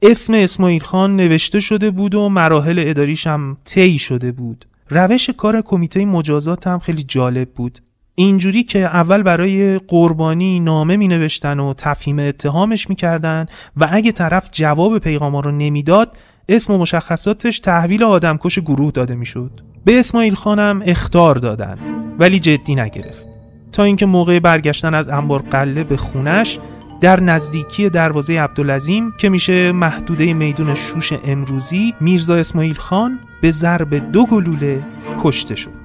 اسم 0.02 0.34
اسماعیل 0.34 0.84
خان 0.84 1.16
نوشته 1.16 1.60
شده 1.60 1.92
بود 1.92 2.16
و 2.16 2.30
مراحل 2.30 2.84
اداریش 2.86 3.28
هم 3.28 3.58
طی 3.66 3.98
شده 3.98 4.32
بود. 4.32 4.66
روش 4.90 5.30
کار 5.30 5.62
کمیته 5.62 6.06
مجازات 6.06 6.68
هم 6.68 6.80
خیلی 6.80 7.04
جالب 7.04 7.50
بود. 7.50 7.80
اینجوری 8.16 8.64
که 8.64 8.80
اول 8.80 9.24
برای 9.24 9.78
قربانی 9.78 10.60
نامه 10.60 10.98
می 10.98 11.08
نوشتن 11.08 11.60
و 11.60 11.74
تفهیم 11.74 12.20
اتهامش 12.20 12.90
می 12.90 12.96
کردن 12.96 13.46
و 13.78 13.88
اگه 13.92 14.12
طرف 14.12 14.50
جواب 14.52 14.98
پیغاما 14.98 15.40
رو 15.40 15.52
نمی‌داد 15.52 16.18
اسم 16.50 16.74
و 16.74 16.78
مشخصاتش 16.78 17.60
تحویل 17.60 18.04
آدمکش 18.04 18.60
گروه 18.60 18.92
داده 18.92 19.16
می‌شد. 19.16 19.62
به 19.86 20.00
اسماعیل 20.00 20.36
خانم 20.36 20.82
اختار 20.86 21.36
دادن 21.36 21.78
ولی 22.20 22.40
جدی 22.40 22.76
نگرفت. 22.76 23.26
تا 23.72 23.84
اینکه 23.84 24.06
موقع 24.06 24.40
برگشتن 24.40 24.94
از 24.94 25.08
انبار 25.08 25.42
قله 25.42 25.84
به 25.84 25.98
خونش 25.98 26.60
در 27.02 27.20
نزدیکی 27.20 27.90
دروازه 27.90 28.42
عبدالعظیم 28.42 29.12
که 29.12 29.30
میشه 29.30 29.72
محدوده 29.72 30.34
میدون 30.34 30.76
شوش 30.76 31.14
امروزی 31.24 31.94
میرزا 32.00 32.36
اسماعیل 32.36 32.76
خان 32.76 33.20
به 33.42 33.52
ضرب 33.52 34.12
دو 34.12 34.26
گلوله 34.26 34.84
کشته 35.18 35.56
شد. 35.56 35.81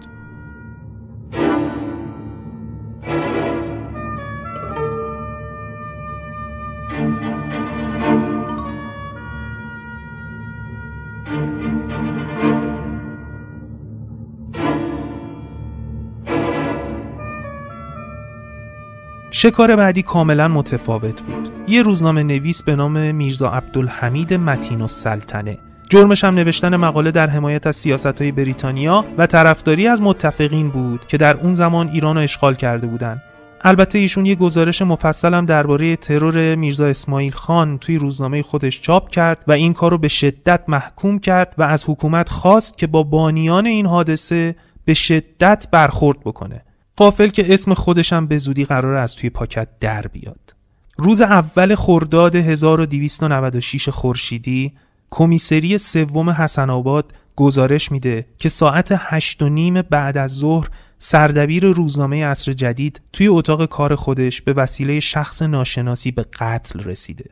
شکار 19.38 19.76
بعدی 19.76 20.02
کاملا 20.02 20.48
متفاوت 20.48 21.22
بود 21.22 21.48
یه 21.68 21.82
روزنامه 21.82 22.22
نویس 22.22 22.62
به 22.62 22.76
نام 22.76 23.14
میرزا 23.14 23.50
عبدالحمید 23.50 24.34
متین 24.34 24.80
و 24.80 24.86
سلطنه 24.86 25.58
جرمش 25.88 26.24
هم 26.24 26.34
نوشتن 26.34 26.76
مقاله 26.76 27.10
در 27.10 27.30
حمایت 27.30 27.66
از 27.66 27.76
سیاست 27.76 28.22
های 28.22 28.32
بریتانیا 28.32 29.04
و 29.18 29.26
طرفداری 29.26 29.86
از 29.86 30.02
متفقین 30.02 30.68
بود 30.68 31.06
که 31.06 31.16
در 31.16 31.36
اون 31.36 31.54
زمان 31.54 31.88
ایران 31.88 32.16
رو 32.16 32.22
اشغال 32.22 32.54
کرده 32.54 32.86
بودند. 32.86 33.22
البته 33.60 33.98
ایشون 33.98 34.26
یه 34.26 34.34
گزارش 34.34 34.82
مفصل 34.82 35.34
هم 35.34 35.46
درباره 35.46 35.96
ترور 35.96 36.54
میرزا 36.54 36.86
اسماعیل 36.86 37.32
خان 37.32 37.78
توی 37.78 37.98
روزنامه 37.98 38.42
خودش 38.42 38.80
چاپ 38.80 39.10
کرد 39.10 39.44
و 39.46 39.52
این 39.52 39.72
کار 39.72 39.90
رو 39.90 39.98
به 39.98 40.08
شدت 40.08 40.60
محکوم 40.68 41.18
کرد 41.18 41.54
و 41.58 41.62
از 41.62 41.84
حکومت 41.88 42.28
خواست 42.28 42.78
که 42.78 42.86
با 42.86 43.02
بانیان 43.02 43.66
این 43.66 43.86
حادثه 43.86 44.56
به 44.84 44.94
شدت 44.94 45.66
برخورد 45.70 46.20
بکنه. 46.20 46.62
قافل 46.96 47.28
که 47.28 47.54
اسم 47.54 47.74
خودشم 47.74 48.26
به 48.26 48.38
زودی 48.38 48.64
قرار 48.64 48.94
از 48.94 49.14
توی 49.14 49.30
پاکت 49.30 49.68
در 49.80 50.02
بیاد. 50.02 50.54
روز 50.98 51.20
اول 51.20 51.74
خرداد 51.74 52.36
1296 52.36 53.88
خورشیدی 53.88 54.72
کمیسری 55.10 55.78
سوم 55.78 56.30
حسن 56.30 56.70
آباد 56.70 57.12
گزارش 57.36 57.92
میده 57.92 58.26
که 58.38 58.48
ساعت 58.48 58.88
هشت 58.98 59.42
و 59.42 59.48
نیم 59.48 59.82
بعد 59.82 60.16
از 60.16 60.32
ظهر 60.32 60.68
سردبیر 60.98 61.66
روزنامه 61.66 62.26
عصر 62.26 62.52
جدید 62.52 63.00
توی 63.12 63.28
اتاق 63.28 63.66
کار 63.66 63.94
خودش 63.94 64.42
به 64.42 64.52
وسیله 64.52 65.00
شخص 65.00 65.42
ناشناسی 65.42 66.10
به 66.10 66.22
قتل 66.22 66.80
رسیده. 66.80 67.30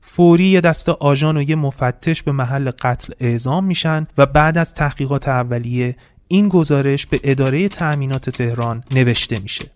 فوری 0.00 0.44
یه 0.44 0.60
دست 0.60 0.88
آژان 0.88 1.36
و 1.36 1.42
یه 1.42 1.56
مفتش 1.56 2.22
به 2.22 2.32
محل 2.32 2.70
قتل 2.70 3.12
اعزام 3.20 3.64
میشن 3.64 4.06
و 4.18 4.26
بعد 4.26 4.58
از 4.58 4.74
تحقیقات 4.74 5.28
اولیه 5.28 5.96
این 6.28 6.48
گزارش 6.48 7.06
به 7.06 7.20
اداره 7.24 7.68
تأمینات 7.68 8.30
تهران 8.30 8.84
نوشته 8.94 9.40
میشه. 9.42 9.70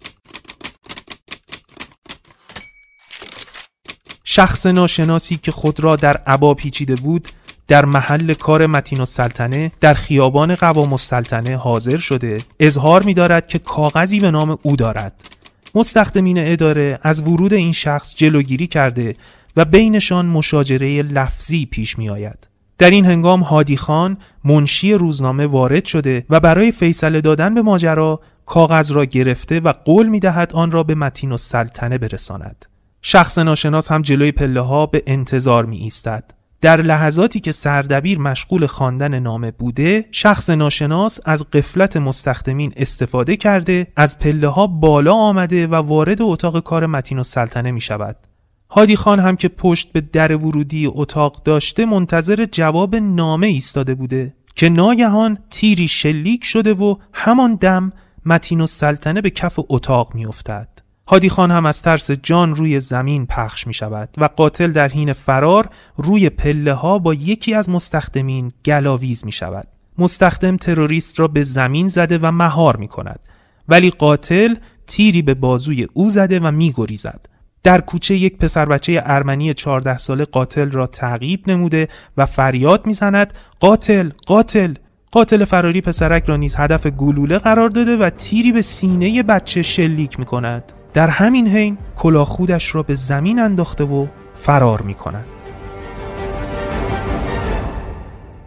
شخص 4.24 4.66
ناشناسی 4.66 5.36
که 5.36 5.50
خود 5.50 5.80
را 5.80 5.96
در 5.96 6.16
عبا 6.16 6.54
پیچیده 6.54 6.94
بود 6.94 7.28
در 7.68 7.84
محل 7.84 8.34
کار 8.34 8.66
متین 8.66 9.00
و 9.00 9.04
سلطنه 9.04 9.72
در 9.80 9.94
خیابان 9.94 10.54
قوام 10.54 10.92
السلطنه 10.92 11.56
حاضر 11.56 11.96
شده 11.96 12.38
اظهار 12.60 13.02
می 13.02 13.14
دارد 13.14 13.46
که 13.46 13.58
کاغذی 13.58 14.20
به 14.20 14.30
نام 14.30 14.58
او 14.62 14.76
دارد 14.76 15.12
مستخدمین 15.74 16.38
اداره 16.38 16.98
از 17.02 17.20
ورود 17.20 17.52
این 17.52 17.72
شخص 17.72 18.14
جلوگیری 18.14 18.66
کرده 18.66 19.14
و 19.56 19.64
بینشان 19.64 20.26
مشاجره 20.26 21.02
لفظی 21.02 21.66
پیش 21.66 21.98
می 21.98 22.10
آید. 22.10 22.51
در 22.78 22.90
این 22.90 23.04
هنگام 23.04 23.40
هادی 23.40 23.76
خان 23.76 24.18
منشی 24.44 24.94
روزنامه 24.94 25.46
وارد 25.46 25.84
شده 25.84 26.24
و 26.30 26.40
برای 26.40 26.72
فیصله 26.72 27.20
دادن 27.20 27.54
به 27.54 27.62
ماجرا 27.62 28.20
کاغذ 28.46 28.92
را 28.92 29.04
گرفته 29.04 29.60
و 29.60 29.72
قول 29.72 30.08
می 30.08 30.20
دهد 30.20 30.52
آن 30.52 30.70
را 30.70 30.82
به 30.82 30.94
متین 30.94 31.32
و 31.32 31.36
سلطنه 31.36 31.98
برساند. 31.98 32.66
شخص 33.02 33.38
ناشناس 33.38 33.92
هم 33.92 34.02
جلوی 34.02 34.32
پله 34.32 34.60
ها 34.60 34.86
به 34.86 35.02
انتظار 35.06 35.64
می 35.64 35.76
ایستد. 35.76 36.24
در 36.60 36.82
لحظاتی 36.82 37.40
که 37.40 37.52
سردبیر 37.52 38.18
مشغول 38.18 38.66
خواندن 38.66 39.18
نامه 39.18 39.50
بوده 39.50 40.04
شخص 40.10 40.50
ناشناس 40.50 41.18
از 41.24 41.50
قفلت 41.50 41.96
مستخدمین 41.96 42.72
استفاده 42.76 43.36
کرده 43.36 43.86
از 43.96 44.18
پله 44.18 44.48
ها 44.48 44.66
بالا 44.66 45.14
آمده 45.14 45.66
و 45.66 45.74
وارد 45.74 46.22
اتاق 46.22 46.60
کار 46.60 46.86
متین 46.86 47.18
و 47.18 47.22
سلطنه 47.22 47.70
می 47.70 47.80
شود 47.80 48.16
هادی 48.74 48.96
خان 48.96 49.20
هم 49.20 49.36
که 49.36 49.48
پشت 49.48 49.92
به 49.92 50.00
در 50.00 50.36
ورودی 50.36 50.86
اتاق 50.86 51.42
داشته 51.42 51.86
منتظر 51.86 52.46
جواب 52.52 52.96
نامه 52.96 53.46
ایستاده 53.46 53.94
بوده 53.94 54.34
که 54.54 54.68
ناگهان 54.68 55.38
تیری 55.50 55.88
شلیک 55.88 56.44
شده 56.44 56.74
و 56.74 56.96
همان 57.12 57.54
دم 57.54 57.92
متین 58.26 58.60
و 58.60 58.66
سلطنه 58.66 59.20
به 59.20 59.30
کف 59.30 59.58
اتاق 59.68 60.14
می 60.14 60.26
افتد. 60.26 60.68
هادی 61.08 61.28
خان 61.28 61.50
هم 61.50 61.66
از 61.66 61.82
ترس 61.82 62.10
جان 62.10 62.54
روی 62.54 62.80
زمین 62.80 63.26
پخش 63.26 63.66
می 63.66 63.74
شود 63.74 64.08
و 64.18 64.28
قاتل 64.36 64.72
در 64.72 64.88
حین 64.88 65.12
فرار 65.12 65.68
روی 65.96 66.30
پله 66.30 66.72
ها 66.72 66.98
با 66.98 67.14
یکی 67.14 67.54
از 67.54 67.70
مستخدمین 67.70 68.52
گلاویز 68.64 69.24
می 69.24 69.32
شود. 69.32 69.68
مستخدم 69.98 70.56
تروریست 70.56 71.20
را 71.20 71.28
به 71.28 71.42
زمین 71.42 71.88
زده 71.88 72.18
و 72.18 72.30
مهار 72.30 72.76
می 72.76 72.88
کند 72.88 73.20
ولی 73.68 73.90
قاتل 73.90 74.54
تیری 74.86 75.22
به 75.22 75.34
بازوی 75.34 75.88
او 75.92 76.10
زده 76.10 76.40
و 76.40 76.50
می 76.50 76.72
گریزد. 76.76 77.31
در 77.62 77.80
کوچه 77.80 78.16
یک 78.16 78.38
پسر 78.38 78.66
بچه 78.66 79.02
ارمنی 79.06 79.54
14 79.54 79.96
ساله 79.98 80.24
قاتل 80.24 80.70
را 80.70 80.86
تعقیب 80.86 81.50
نموده 81.50 81.88
و 82.16 82.26
فریاد 82.26 82.86
می‌زند 82.86 83.34
قاتل 83.60 84.10
قاتل 84.26 84.74
قاتل 85.12 85.44
فراری 85.44 85.80
پسرک 85.80 86.24
را 86.24 86.36
نیز 86.36 86.54
هدف 86.58 86.86
گلوله 86.86 87.38
قرار 87.38 87.68
داده 87.68 87.96
و 87.96 88.10
تیری 88.10 88.52
به 88.52 88.62
سینه 88.62 89.22
بچه 89.22 89.62
شلیک 89.62 90.18
می 90.18 90.24
کند 90.24 90.72
در 90.92 91.08
همین 91.08 91.48
حین 91.48 91.78
کلاه 91.96 92.26
خودش 92.26 92.74
را 92.74 92.82
به 92.82 92.94
زمین 92.94 93.38
انداخته 93.38 93.84
و 93.84 94.06
فرار 94.34 94.82
می 94.82 94.94
کند. 94.94 95.41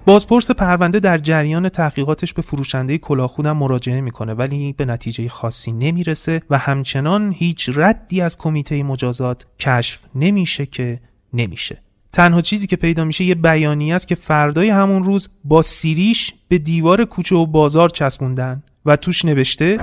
بازپرس 0.05 0.51
پرونده 0.51 0.99
در 0.99 1.17
جریان 1.17 1.69
تحقیقاتش 1.69 2.33
به 2.33 2.41
فروشنده 2.41 2.97
کلاهخودم 2.97 3.57
مراجعه 3.57 4.01
می‌کنه 4.01 4.33
ولی 4.33 4.73
به 4.73 4.85
نتیجه 4.85 5.29
خاصی 5.29 5.71
نمی‌رسه 5.71 6.41
و 6.49 6.57
همچنان 6.57 7.33
هیچ 7.37 7.69
ردی 7.75 8.21
از 8.21 8.37
کمیته 8.37 8.83
مجازات 8.83 9.45
کشف 9.59 9.99
نمیشه 10.15 10.65
که 10.65 10.99
نمیشه. 11.33 11.81
تنها 12.13 12.41
چیزی 12.41 12.67
که 12.67 12.75
پیدا 12.75 13.03
میشه 13.03 13.23
یه 13.23 13.35
بیانی 13.35 13.93
است 13.93 14.07
که 14.07 14.15
فردای 14.15 14.69
همون 14.69 15.03
روز 15.03 15.29
با 15.43 15.61
سیریش 15.61 16.33
به 16.47 16.57
دیوار 16.57 17.05
کوچه 17.05 17.35
و 17.35 17.45
بازار 17.45 17.89
چسبوندن 17.89 18.63
و 18.85 18.95
توش 18.95 19.25
نوشته 19.25 19.77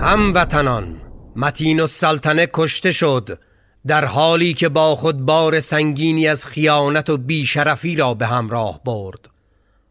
هموطنان 0.00 0.96
متین 1.36 1.80
و 1.80 1.86
سلطنه 1.86 2.48
کشته 2.54 2.92
شد 2.92 3.38
در 3.86 4.04
حالی 4.04 4.54
که 4.54 4.68
با 4.68 4.94
خود 4.94 5.26
بار 5.26 5.60
سنگینی 5.60 6.26
از 6.28 6.46
خیانت 6.46 7.10
و 7.10 7.16
بیشرفی 7.16 7.96
را 7.96 8.14
به 8.14 8.26
همراه 8.26 8.80
برد. 8.84 9.29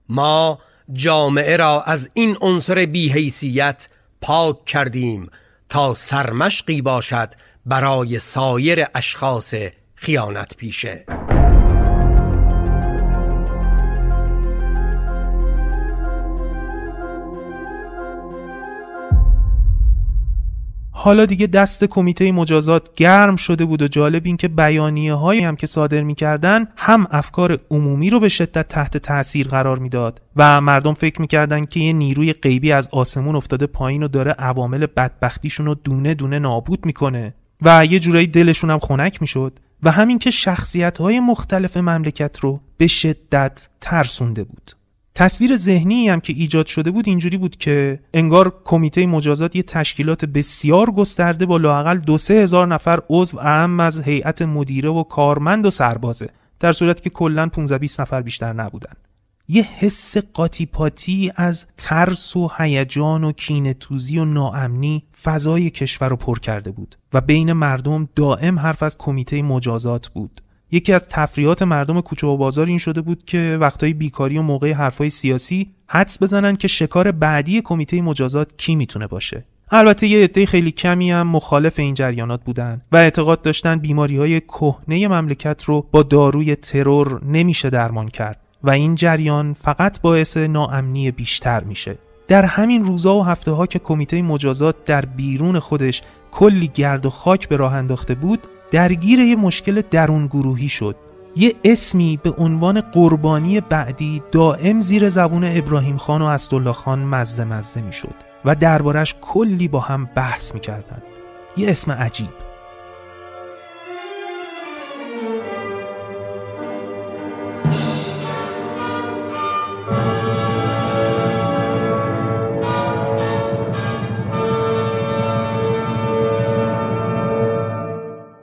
ما 0.10 0.60
جامعه 0.94 1.58
را 1.58 1.82
از 1.82 2.10
این 2.14 2.38
عنصر 2.42 2.86
بیحیثیت 2.86 3.90
پاک 4.22 4.66
کردیم 4.66 5.30
تا 5.70 5.94
سرمشقی 5.94 6.82
باشد 6.82 7.30
برای 7.66 8.20
سایر 8.20 8.86
اشخاص 8.96 9.56
خیانت 9.96 10.58
پیشه 10.58 11.06
حالا 21.02 21.26
دیگه 21.26 21.48
دست 21.48 21.84
کمیته 21.84 22.32
مجازات 22.32 22.96
گرم 22.96 23.36
شده 23.36 23.66
بود 23.66 23.82
و 23.82 23.88
جالب 23.88 24.22
این 24.26 24.38
که 24.38 24.48
بیانیه 24.48 25.14
هایی 25.14 25.42
هم 25.42 25.56
که 25.56 25.68
صادر 25.68 26.02
می‌کردن 26.02 26.68
هم 26.78 27.08
افکار 27.12 27.60
عمومی 27.72 28.10
رو 28.10 28.20
به 28.20 28.30
شدت 28.30 28.68
تحت 28.68 28.98
تاثیر 28.98 29.48
قرار 29.48 29.80
می‌داد 29.80 30.22
و 30.36 30.62
مردم 30.62 30.94
فکر 30.94 31.22
می‌کردن 31.22 31.66
که 31.66 31.80
یه 31.80 31.94
نیروی 31.94 32.34
غیبی 32.34 32.72
از 32.72 32.90
آسمون 32.92 33.36
افتاده 33.36 33.68
پایین 33.68 34.04
و 34.04 34.08
داره 34.08 34.32
عوامل 34.32 34.86
بدبختیشون 34.86 35.66
رو 35.66 35.76
دونه 35.76 36.14
دونه 36.14 36.40
نابود 36.40 36.86
می‌کنه 36.86 37.34
و 37.62 37.86
یه 37.86 38.00
جورایی 38.00 38.28
دلشون 38.28 38.70
هم 38.70 38.80
خنک 38.80 39.22
می‌شد 39.22 39.60
و 39.84 39.92
همین 39.92 40.20
که 40.20 40.32
شخصیت 40.32 40.98
های 40.98 41.20
مختلف 41.20 41.78
مملکت 41.78 42.40
رو 42.40 42.62
به 42.78 42.88
شدت 42.88 43.68
ترسونده 43.82 44.44
بود. 44.44 44.72
تصویر 45.16 45.58
ذهنی 45.58 46.10
هم 46.10 46.20
که 46.20 46.34
ایجاد 46.34 46.66
شده 46.66 46.92
بود 46.92 47.08
اینجوری 47.08 47.38
بود 47.38 47.58
که 47.58 48.00
انگار 48.14 48.62
کمیته 48.66 49.06
مجازات 49.06 49.56
یه 49.56 49.64
تشکیلات 49.64 50.26
بسیار 50.26 50.92
گسترده 50.92 51.46
با 51.46 51.58
لاقل 51.58 51.98
دو 51.98 52.18
سه 52.18 52.34
هزار 52.34 52.68
نفر 52.68 53.02
عضو 53.10 53.40
اهم 53.40 53.80
از 53.80 54.02
هیئت 54.02 54.42
مدیره 54.42 54.90
و 54.90 55.04
کارمند 55.04 55.66
و 55.66 55.70
سربازه 55.70 56.30
در 56.60 56.72
صورتی 56.72 57.04
که 57.04 57.10
کلا 57.10 57.48
15 57.48 57.78
20 57.78 58.02
نفر 58.02 58.22
بیشتر 58.22 58.54
نبودن. 58.54 58.94
یه 59.52 59.64
حس 59.64 60.18
قاطی 60.18 60.66
پاتی 60.66 61.32
از 61.36 61.66
ترس 61.78 62.36
و 62.36 62.52
هیجان 62.58 63.24
و 63.24 63.32
کینتوزی 63.32 64.20
و 64.20 64.26
ناامنی 64.26 65.04
فضای 65.24 65.70
کشور 65.70 66.10
رو 66.10 66.16
پر 66.16 66.40
کرده 66.40 66.72
بود 66.72 66.98
و 67.14 67.22
بین 67.22 67.54
مردم 67.54 68.10
دائم 68.16 68.60
حرف 68.60 68.84
از 68.84 68.98
کمیته 68.98 69.42
مجازات 69.42 70.08
بود. 70.08 70.42
یکی 70.72 70.94
از 70.94 71.08
تفریحات 71.08 71.62
مردم 71.62 72.02
کوچه 72.02 72.28
و 72.28 72.38
بازار 72.38 72.68
این 72.68 72.78
شده 72.78 73.02
بود 73.02 73.24
که 73.24 73.58
وقتای 73.62 73.94
بیکاری 73.94 74.38
و 74.38 74.42
موقع 74.42 74.72
حرفای 74.72 75.10
سیاسی 75.10 75.70
حدس 75.88 76.24
بزنن 76.24 76.56
که 76.56 76.68
شکار 76.68 77.12
بعدی 77.12 77.62
کمیته 77.62 78.02
مجازات 78.02 78.58
کی 78.58 78.76
می‌تونه 78.76 79.08
باشه. 79.08 79.46
البته 79.72 80.08
یه 80.08 80.24
عده 80.24 80.46
خیلی 80.46 80.72
کمی 80.72 81.12
هم 81.12 81.28
مخالف 81.28 81.80
این 81.80 81.94
جریانات 81.94 82.44
بودن 82.44 82.82
و 82.92 82.98
اعتقاد 82.98 83.42
داشتن 83.42 83.76
بیماری 83.80 84.18
های 84.18 84.42
کهنه 84.42 85.08
مملکت 85.08 85.64
رو 85.64 85.88
با 85.92 86.04
داروی 86.04 86.56
ترور 86.56 87.22
نمیشه 87.26 87.70
درمان 87.70 88.08
کرد 88.08 88.40
و 88.64 88.70
این 88.70 88.96
جریان 88.96 89.54
فقط 89.54 90.02
باعث 90.02 90.38
ناامنی 90.38 91.12
بیشتر 91.12 91.64
میشه. 91.64 91.98
در 92.28 92.46
همین 92.46 92.84
روزا 92.84 93.16
و 93.16 93.24
هفته 93.24 93.52
ها 93.52 93.66
که 93.66 93.80
کمیته 93.80 94.22
مجازات 94.22 94.86
در 94.86 95.06
بیرون 95.06 95.60
خودش 95.60 96.02
کلی 96.32 96.72
گرد 96.74 97.06
و 97.06 97.10
خاک 97.10 97.50
به 97.50 97.56
راه 97.56 97.74
انداخته 97.74 98.16
بود 98.16 98.40
درگیر 98.72 99.20
یه 99.20 99.36
مشکل 99.36 99.82
درون 99.92 100.28
گروهی 100.28 100.70
شد 100.70 100.96
یه 101.36 101.56
اسمی 101.64 102.20
به 102.24 102.32
عنوان 102.32 102.82
قربانی 102.82 103.62
بعدی 103.62 104.22
دائم 104.32 104.82
زیر 104.82 105.10
زبون 105.10 105.44
ابراهیم 105.44 105.98
خان 105.98 106.22
و 106.22 106.26
اسدالله 106.26 106.74
خان 106.74 107.00
مزه 107.00 107.44
مزه 107.44 107.82
می 107.82 107.94
شد 107.94 108.16
و 108.46 108.56
دربارش 108.56 109.16
کلی 109.22 109.68
با 109.68 109.80
هم 109.80 110.10
بحث 110.16 110.54
می 110.54 110.60
کردن. 110.60 111.02
یه 111.58 111.70
اسم 111.70 111.92
عجیب 111.92 112.49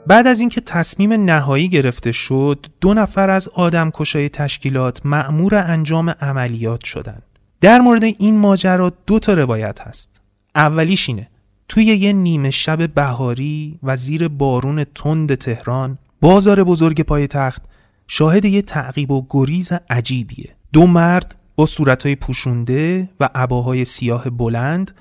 بعد 0.07 0.27
از 0.27 0.39
اینکه 0.39 0.61
تصمیم 0.61 1.13
نهایی 1.13 1.69
گرفته 1.69 2.11
شد 2.11 2.65
دو 2.81 2.93
نفر 2.93 3.29
از 3.29 3.47
آدم 3.47 3.91
کشای 3.93 4.29
تشکیلات 4.29 5.05
مأمور 5.05 5.55
انجام 5.55 6.09
عملیات 6.09 6.83
شدند. 6.83 7.23
در 7.61 7.79
مورد 7.79 8.03
این 8.03 8.37
ماجرا 8.37 8.93
دو 9.07 9.19
تا 9.19 9.33
روایت 9.33 9.81
هست 9.81 10.21
اولیش 10.55 11.09
اینه 11.09 11.27
توی 11.67 11.83
یه 11.83 12.13
نیمه 12.13 12.51
شب 12.51 12.93
بهاری 12.93 13.79
و 13.83 13.95
زیر 13.95 14.27
بارون 14.27 14.83
تند 14.95 15.35
تهران 15.35 15.97
بازار 16.21 16.63
بزرگ 16.63 17.01
پای 17.01 17.27
تخت 17.27 17.61
شاهد 18.07 18.45
یه 18.45 18.61
تعقیب 18.61 19.11
و 19.11 19.25
گریز 19.29 19.71
عجیبیه 19.89 20.55
دو 20.73 20.87
مرد 20.87 21.35
با 21.55 21.65
صورتهای 21.65 22.15
پوشونده 22.15 23.09
و 23.19 23.29
عباهای 23.35 23.85
سیاه 23.85 24.29
بلند 24.29 24.91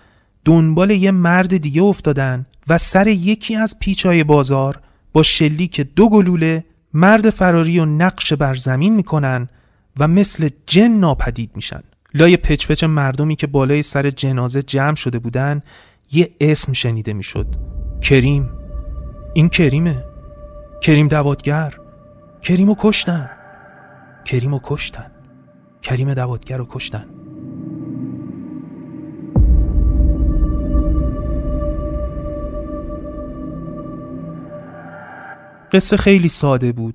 دنبال 0.45 0.91
یه 0.91 1.11
مرد 1.11 1.57
دیگه 1.57 1.83
افتادن 1.83 2.47
و 2.69 2.79
سر 2.79 3.07
یکی 3.07 3.57
از 3.57 3.79
پیچای 3.79 4.25
بازار 4.25 4.81
با 5.17 5.23
شلیک 5.23 5.81
دو 5.81 6.09
گلوله 6.09 6.65
مرد 6.95 7.31
فراری 7.31 7.79
و 7.79 7.85
نقش 7.85 8.33
بر 8.33 8.55
زمین 8.55 8.95
می‌کنن 8.97 9.49
و 9.99 10.09
مثل 10.09 10.49
جن 10.67 10.89
ناپدید 10.89 11.51
میشن. 11.55 11.81
لای 12.15 12.37
پچ 12.37 12.67
پچ 12.67 12.85
مردمی 12.85 13.37
که 13.37 13.47
بالای 13.47 13.83
سر 13.83 14.11
جنازه 14.11 14.63
جمع 14.63 14.95
شده 14.95 15.19
بودن 15.19 15.63
یه 16.13 16.31
اسم 16.41 16.73
شنیده 16.73 17.13
می‌شد. 17.13 17.47
کریم. 18.03 18.51
این 19.35 19.49
کریمه. 19.49 20.05
کریم 20.83 21.09
دوادگر. 21.09 21.75
کریمو 22.43 22.75
کشتن. 22.79 23.31
کریمو 24.25 24.61
کشتن. 24.63 25.11
کریم 25.83 26.15
دوادگر 26.15 26.57
رو 26.57 26.67
کشتن. 26.71 27.05
قصه 35.73 35.97
خیلی 35.97 36.29
ساده 36.29 36.73
بود. 36.73 36.95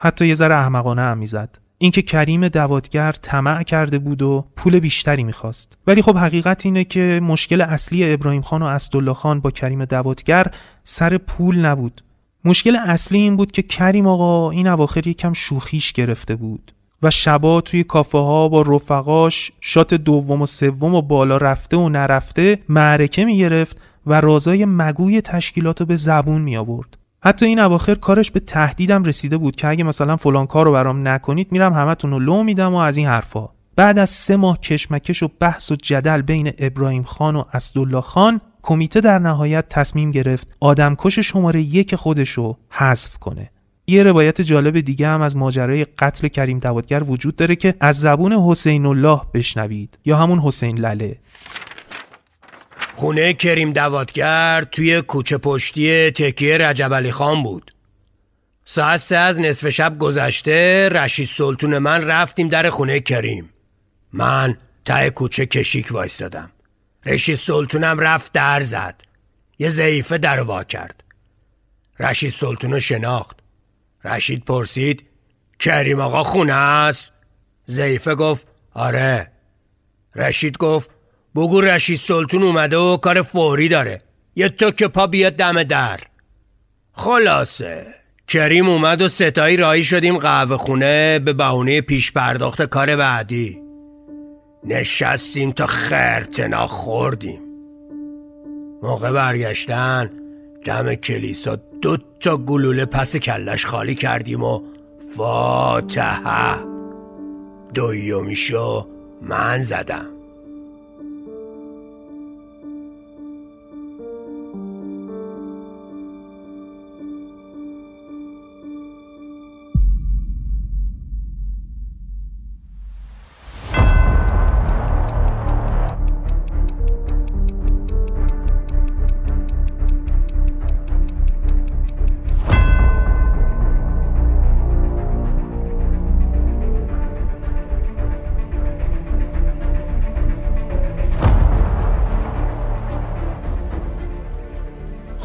حتی 0.00 0.26
یه 0.26 0.34
ذره 0.34 0.54
احمقانه 0.54 1.02
هم 1.02 1.18
می‌زد. 1.18 1.58
اینکه 1.78 2.02
کریم 2.02 2.48
دوادگر 2.48 3.12
طمع 3.12 3.62
کرده 3.62 3.98
بود 3.98 4.22
و 4.22 4.44
پول 4.56 4.78
بیشتری 4.78 5.24
می‌خواست. 5.24 5.78
ولی 5.86 6.02
خب 6.02 6.16
حقیقت 6.16 6.66
اینه 6.66 6.84
که 6.84 7.20
مشکل 7.22 7.60
اصلی 7.60 8.12
ابراهیم 8.12 8.42
خان 8.42 8.62
و 8.62 8.66
اسدالله 8.66 9.14
خان 9.14 9.40
با 9.40 9.50
کریم 9.50 9.84
دوادگر 9.84 10.46
سر 10.84 11.18
پول 11.18 11.58
نبود. 11.58 12.02
مشکل 12.44 12.76
اصلی 12.76 13.18
این 13.18 13.36
بود 13.36 13.50
که 13.50 13.62
کریم 13.62 14.06
آقا 14.06 14.50
این 14.50 14.66
اواخر 14.66 15.06
یکم 15.06 15.32
شوخیش 15.32 15.92
گرفته 15.92 16.36
بود 16.36 16.72
و 17.02 17.10
شبا 17.10 17.60
توی 17.60 17.84
کافه 17.84 18.18
ها 18.18 18.48
با 18.48 18.62
رفقاش 18.62 19.52
شات 19.60 19.94
دوم 19.94 20.42
و 20.42 20.46
سوم 20.46 20.94
و 20.94 21.02
بالا 21.02 21.36
رفته 21.36 21.76
و 21.76 21.88
نرفته 21.88 22.58
معرکه 22.68 23.24
می‌گرفت 23.24 23.80
و 24.06 24.20
رازای 24.20 24.64
مگوی 24.64 25.20
تشکیلات 25.20 25.80
رو 25.80 25.86
به 25.86 25.96
زبون 25.96 26.42
می 26.42 26.56
آورد. 26.56 26.95
حتی 27.26 27.46
این 27.46 27.58
اواخر 27.58 27.94
کارش 27.94 28.30
به 28.30 28.40
تهدیدم 28.40 29.04
رسیده 29.04 29.36
بود 29.36 29.56
که 29.56 29.68
اگه 29.68 29.84
مثلا 29.84 30.16
فلان 30.16 30.46
کار 30.46 30.66
رو 30.66 30.72
برام 30.72 31.08
نکنید 31.08 31.52
میرم 31.52 31.72
همتون 31.72 32.10
رو 32.10 32.18
لو 32.18 32.42
میدم 32.42 32.74
و 32.74 32.76
از 32.76 32.96
این 32.96 33.06
حرفا. 33.06 33.48
بعد 33.76 33.98
از 33.98 34.10
سه 34.10 34.36
ماه 34.36 34.60
کشمکش 34.60 35.22
و 35.22 35.28
بحث 35.40 35.72
و 35.72 35.76
جدل 35.76 36.22
بین 36.22 36.52
ابراهیم 36.58 37.02
خان 37.02 37.36
و 37.36 37.44
اسدالله 37.52 38.00
خان 38.00 38.40
کمیته 38.62 39.00
در 39.00 39.18
نهایت 39.18 39.68
تصمیم 39.68 40.10
گرفت 40.10 40.48
آدمکش 40.60 41.18
شماره 41.18 41.62
یک 41.62 41.94
خودشو 41.94 42.56
حذف 42.70 43.16
کنه. 43.16 43.50
یه 43.86 44.02
روایت 44.02 44.40
جالب 44.40 44.80
دیگه 44.80 45.08
هم 45.08 45.22
از 45.22 45.36
ماجرای 45.36 45.84
قتل 45.84 46.28
کریم 46.28 46.58
دوادگر 46.58 47.02
وجود 47.02 47.36
داره 47.36 47.56
که 47.56 47.74
از 47.80 48.00
زبون 48.00 48.32
حسین 48.32 48.86
الله 48.86 49.20
بشنوید 49.34 49.98
یا 50.04 50.16
همون 50.16 50.38
حسین 50.38 50.78
لله. 50.78 51.18
خونه 52.96 53.32
کریم 53.32 53.72
دوادگر 53.72 54.64
توی 54.72 55.00
کوچه 55.02 55.38
پشتی 55.38 56.10
تکیه 56.10 56.58
رجب 56.58 56.94
علی 56.94 57.12
خان 57.12 57.42
بود. 57.42 57.74
ساعت 58.64 59.00
سه 59.00 59.16
از 59.16 59.40
نصف 59.40 59.68
شب 59.68 59.98
گذشته 59.98 60.88
رشید 60.88 61.26
سلطون 61.26 61.78
من 61.78 62.04
رفتیم 62.04 62.48
در 62.48 62.70
خونه 62.70 63.00
کریم. 63.00 63.50
من 64.12 64.58
ته 64.84 65.10
کوچه 65.10 65.46
کشیک 65.46 65.92
وایستادم. 65.92 66.50
رشید 67.06 67.36
سلطونم 67.36 68.00
رفت 68.00 68.32
در 68.32 68.60
زد. 68.60 69.00
یه 69.58 69.68
ضعیفه 69.68 70.18
در 70.18 70.40
وا 70.40 70.64
کرد. 70.64 71.04
رشید 72.00 72.32
سلطون 72.32 72.78
شناخت. 72.78 73.36
رشید 74.04 74.44
پرسید 74.44 75.06
کریم 75.60 76.00
آقا 76.00 76.22
خونه 76.22 76.52
است؟ 76.52 77.12
ضعیفه 77.68 78.14
گفت 78.14 78.46
آره. 78.74 79.32
رشید 80.14 80.56
گفت 80.58 80.95
بگو 81.36 81.60
رشید 81.60 81.98
سلطون 81.98 82.42
اومده 82.42 82.76
و 82.76 82.96
کار 82.96 83.22
فوری 83.22 83.68
داره. 83.68 83.98
یه 84.36 84.48
که 84.48 84.88
پا 84.88 85.06
بیاد 85.06 85.32
دم 85.32 85.62
در. 85.62 86.00
خلاصه. 86.92 87.86
کریم 88.28 88.68
اومد 88.68 89.02
و 89.02 89.08
ستایی 89.08 89.56
رایی 89.56 89.84
شدیم 89.84 90.18
قهوه 90.18 90.56
خونه 90.56 91.18
به 91.18 91.32
بهونه 91.32 91.80
پیش 91.80 92.12
پرداخت 92.12 92.62
کار 92.62 92.96
بعدی. 92.96 93.62
نشستیم 94.64 95.52
تا 95.52 95.66
خرتنا 95.66 96.66
خوردیم 96.66 97.40
موقع 98.82 99.12
برگشتن 99.12 100.10
دم 100.64 100.94
کلیسا 100.94 101.56
دو 101.82 101.96
تا 102.20 102.36
گلوله 102.36 102.84
پس 102.84 103.16
کلش 103.16 103.66
خالی 103.66 103.94
کردیم 103.94 104.42
و 104.42 104.62
فاتحه. 105.16 106.58
دویومیشو 107.74 108.88
من 109.22 109.62
زدم. 109.62 110.15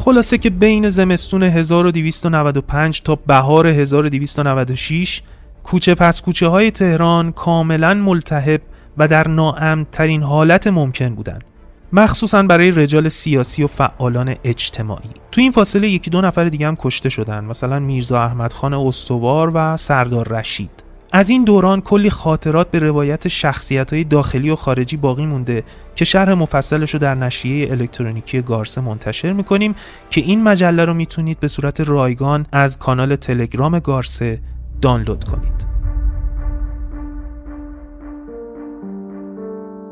خلاصه 0.04 0.38
که 0.38 0.50
بین 0.50 0.88
زمستون 0.88 1.42
1295 1.42 3.02
تا 3.02 3.18
بهار 3.26 3.66
1296 3.66 5.22
کوچه 5.64 5.94
پس 5.94 6.22
کوچه 6.22 6.46
های 6.46 6.70
تهران 6.70 7.32
کاملا 7.32 7.94
ملتهب 7.94 8.60
و 8.98 9.08
در 9.08 9.28
ناامن 9.28 9.86
ترین 9.92 10.22
حالت 10.22 10.66
ممکن 10.66 11.14
بودند. 11.14 11.44
مخصوصا 11.92 12.42
برای 12.42 12.70
رجال 12.70 13.08
سیاسی 13.08 13.62
و 13.62 13.66
فعالان 13.66 14.36
اجتماعی 14.44 15.10
تو 15.32 15.40
این 15.40 15.50
فاصله 15.50 15.88
یکی 15.88 16.10
دو 16.10 16.20
نفر 16.20 16.44
دیگه 16.44 16.66
هم 16.66 16.76
کشته 16.76 17.08
شدن 17.08 17.44
مثلا 17.44 17.78
میرزا 17.78 18.22
احمد 18.22 18.52
خان 18.52 18.74
استوار 18.74 19.50
و 19.54 19.76
سردار 19.76 20.28
رشید 20.28 20.81
از 21.14 21.30
این 21.30 21.44
دوران 21.44 21.80
کلی 21.80 22.10
خاطرات 22.10 22.70
به 22.70 22.78
روایت 22.78 23.28
شخصیت 23.28 23.92
های 23.92 24.04
داخلی 24.04 24.50
و 24.50 24.56
خارجی 24.56 24.96
باقی 24.96 25.26
مونده 25.26 25.64
که 25.94 26.04
شرح 26.04 26.32
مفصلش 26.32 26.90
رو 26.90 26.98
در 26.98 27.14
نشریه 27.14 27.70
الکترونیکی 27.70 28.42
گارسه 28.42 28.80
منتشر 28.80 29.32
می‌کنیم 29.32 29.74
که 30.10 30.20
این 30.20 30.42
مجله 30.42 30.84
رو 30.84 30.94
می‌تونید 30.94 31.40
به 31.40 31.48
صورت 31.48 31.80
رایگان 31.80 32.46
از 32.52 32.78
کانال 32.78 33.16
تلگرام 33.16 33.78
گارسه 33.78 34.40
دانلود 34.82 35.24
کنید. 35.24 35.66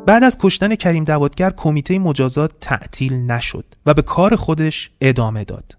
بعد 0.07 0.25
از 0.25 0.39
کشتن 0.41 0.75
کریم 0.75 1.05
دوادگر 1.05 1.51
کمیته 1.51 1.99
مجازات 1.99 2.51
تعطیل 2.61 3.13
نشد 3.13 3.65
و 3.87 3.95
به 3.95 4.03
کار 4.03 4.37
خودش 4.37 4.91
ادامه 5.01 5.45
داد. 5.45 5.77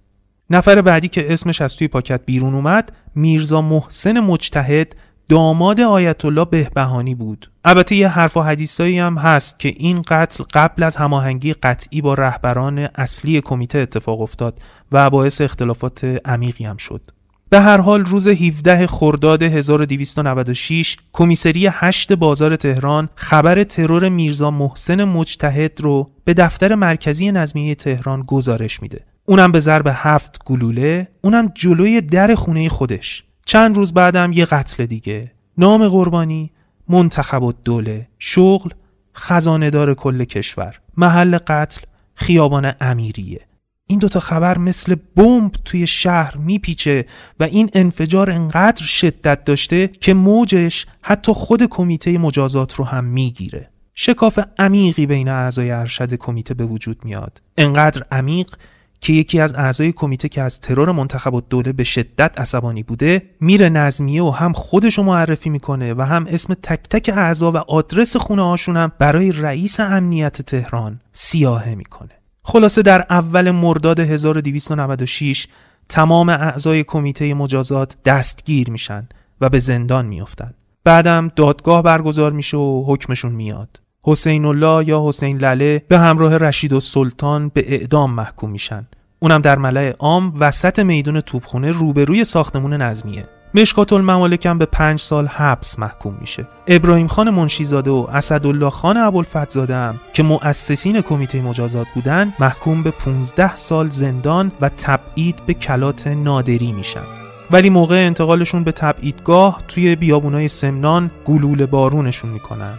نفر 0.50 0.82
بعدی 0.82 1.08
که 1.08 1.34
اسمش 1.34 1.62
از 1.62 1.76
توی 1.76 1.88
پاکت 1.88 2.22
بیرون 2.26 2.56
اومد 2.56 2.92
میرزا 3.16 3.62
محسن 3.62 4.20
مجتهد 4.20 4.96
داماد 5.32 5.82
آیت 5.82 6.26
الله 6.26 6.46
بهبهانی 6.46 7.16
بود. 7.16 7.52
البته 7.66 7.96
یه 7.96 8.08
حرف 8.08 8.38
و 8.38 8.42
حدیثایی 8.42 9.00
هم 9.00 9.18
هست 9.18 9.60
که 9.60 9.74
این 9.78 10.02
قتل 10.02 10.44
قبل 10.54 10.84
از 10.84 10.96
هماهنگی 10.96 11.54
قطعی 11.54 12.02
با 12.02 12.14
رهبران 12.14 12.80
اصلی 12.80 13.42
کمیته 13.42 13.80
اتفاق 13.80 14.22
افتاد 14.22 14.60
و 14.92 15.10
باعث 15.10 15.42
اختلافات 15.42 16.04
عمیقی 16.26 16.66
هم 16.66 16.78
شد. 16.78 17.02
به 17.50 17.60
هر 17.60 17.78
حال 17.78 18.06
روز 18.06 18.28
17 18.28 18.88
خرداد 18.88 19.44
1296 19.44 20.98
کمیسری 21.14 21.68
8 21.68 22.14
بازار 22.14 22.56
تهران 22.56 23.10
خبر 23.16 23.64
ترور 23.64 24.10
میرزا 24.10 24.52
محسن 24.52 25.04
مجتهد 25.04 25.82
رو 25.82 26.12
به 26.24 26.34
دفتر 26.34 26.76
مرکزی 26.76 27.32
نظمیه 27.32 27.76
تهران 27.76 28.24
گزارش 28.28 28.82
میده. 28.82 29.06
اونم 29.26 29.52
به 29.52 29.60
ضرب 29.60 29.92
هفت 29.94 30.44
گلوله 30.46 31.08
اونم 31.22 31.52
جلوی 31.56 32.02
در 32.02 32.36
خونه 32.36 32.70
خودش. 32.70 33.24
چند 33.52 33.78
روز 33.78 33.94
بعدم 33.94 34.32
یه 34.32 34.46
قتل 34.46 34.86
دیگه. 34.86 35.32
نام 35.58 35.88
قربانی 35.88 36.52
منتخب 36.90 37.56
دوله 37.64 38.08
شغل 38.20 38.70
خزانه 39.16 39.70
دار 39.70 39.94
کل 39.94 40.24
کشور. 40.24 40.80
محل 40.98 41.38
قتل 41.38 41.82
خیابان 42.14 42.74
امیریه. 42.82 43.42
این 43.88 44.00
دوتا 44.00 44.20
خبر 44.20 44.58
مثل 44.58 44.96
بمب 45.16 45.52
توی 45.66 45.88
شهر 45.88 46.38
میپیچه 46.38 47.06
و 47.40 47.44
این 47.44 47.70
انفجار 47.74 48.32
انقدر 48.32 48.84
شدت 48.84 49.44
داشته 49.44 49.88
که 49.88 50.14
موجش 50.14 50.86
حتی 51.02 51.34
خود 51.34 51.64
کمیته 51.64 52.18
مجازات 52.18 52.74
رو 52.74 52.86
هم 52.86 53.04
می‌گیره. 53.04 53.70
شکاف 53.94 54.40
عمیقی 54.60 55.06
بین 55.06 55.28
اعضای 55.30 55.72
ارشد 55.72 56.14
کمیته 56.14 56.54
به 56.54 56.66
وجود 56.66 57.06
میاد. 57.06 57.42
انقدر 57.58 58.04
عمیق 58.12 58.56
که 59.02 59.14
یکی 59.14 59.40
از 59.40 59.56
اعضای 59.56 59.92
کمیته 59.92 60.30
که 60.30 60.42
از 60.42 60.62
ترور 60.62 60.92
منتخب 60.92 61.44
دوله 61.50 61.72
به 61.74 61.84
شدت 61.84 62.40
عصبانی 62.40 62.84
بوده 62.84 63.22
میره 63.40 63.70
نظمیه 63.70 64.24
و 64.24 64.30
هم 64.30 64.54
خودش 64.54 64.98
رو 64.98 65.04
معرفی 65.04 65.50
می‌کنه 65.50 65.94
و 65.94 66.02
هم 66.02 66.26
اسم 66.30 66.54
تک 66.54 66.80
تک 66.90 67.10
اعضا 67.18 67.52
و 67.52 67.58
آدرس 67.58 68.18
خونه 68.18 68.44
هاشون 68.44 68.78
هم 68.78 68.92
برای 69.00 69.32
رئیس 69.32 69.80
امنیت 69.80 70.42
تهران 70.42 71.00
سیاهه 71.14 71.76
می‌کنه 71.76 72.12
خلاصه 72.44 72.82
در 72.82 73.06
اول 73.10 73.52
مرداد 73.52 74.00
1296 74.00 75.48
تمام 75.90 76.30
اعضای 76.30 76.84
کمیته 76.84 77.34
مجازات 77.34 77.96
دستگیر 78.06 78.70
میشن 78.70 79.08
و 79.42 79.50
به 79.50 79.60
زندان 79.60 80.06
میافتند. 80.06 80.56
بعدم 80.84 81.32
دادگاه 81.36 81.84
برگزار 81.84 82.32
میشه 82.32 82.58
و 82.58 82.84
حکمشون 82.88 83.32
میاد. 83.32 83.81
حسین 84.04 84.46
الله 84.46 84.88
یا 84.88 85.04
حسین 85.08 85.38
لله 85.38 85.82
به 85.88 86.00
همراه 86.00 86.38
رشید 86.38 86.74
و 86.74 86.80
سلطان 86.80 87.50
به 87.50 87.74
اعدام 87.74 88.14
محکوم 88.14 88.50
میشن. 88.50 88.88
اونم 89.20 89.42
در 89.42 89.58
ملع 89.58 89.96
عام 90.00 90.34
وسط 90.40 90.80
میدون 90.80 91.22
توپخونه 91.22 91.72
روبروی 91.72 92.24
ساختمون 92.24 92.74
نظمیه. 92.74 93.28
مشکات 93.54 93.94
الممالک 93.94 94.48
به 94.48 94.66
پنج 94.66 95.00
سال 95.00 95.28
حبس 95.28 95.80
محکوم 95.80 96.18
میشه 96.22 96.48
ابراهیم 96.68 97.08
خان 97.08 97.30
منشیزاده 97.30 97.92
و 97.92 98.08
اسدالله 98.14 98.70
خان 98.70 98.98
ابوالفتزاده 98.98 99.76
هم 99.76 100.00
که 100.14 100.24
مؤسسین 100.24 101.02
کمیته 101.02 101.42
مجازات 101.42 101.88
بودن 101.96 102.34
محکوم 102.40 102.84
به 102.84 102.92
15 102.92 103.56
سال 103.56 103.90
زندان 103.90 104.52
و 104.62 104.70
تبعید 104.70 105.36
به 105.46 105.54
کلات 105.54 106.08
نادری 106.08 106.72
میشن 106.72 107.04
ولی 107.52 107.70
موقع 107.70 107.96
انتقالشون 107.96 108.64
به 108.64 108.72
تبعیدگاه 108.72 109.60
توی 109.68 109.96
بیابونای 109.96 110.48
سمنان 110.48 111.12
گلوله 111.26 111.66
بارونشون 111.66 112.30
می‌کنن 112.30 112.74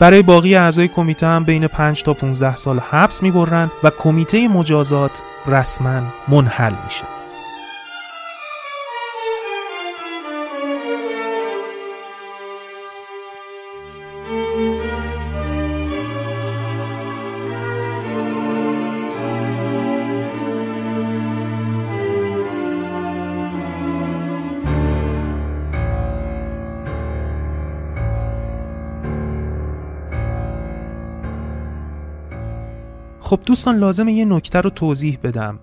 برای 0.00 0.22
باقی 0.22 0.56
اعضای 0.56 0.88
کمیته 0.88 1.26
هم 1.26 1.44
بین 1.44 1.66
5 1.66 2.02
تا 2.02 2.14
15 2.14 2.54
سال 2.54 2.78
حبس 2.78 3.22
می‌برن 3.22 3.70
و 3.82 3.90
کمیته 3.90 4.48
مجازات 4.48 5.22
رسما 5.46 6.02
منحل 6.28 6.72
میشه. 6.84 7.04
خب 33.26 33.40
دوستان 33.46 33.78
لازمه 33.78 34.12
یه 34.12 34.24
نکته 34.24 34.60
رو 34.60 34.70
توضیح 34.70 35.18
بدم. 35.22 35.58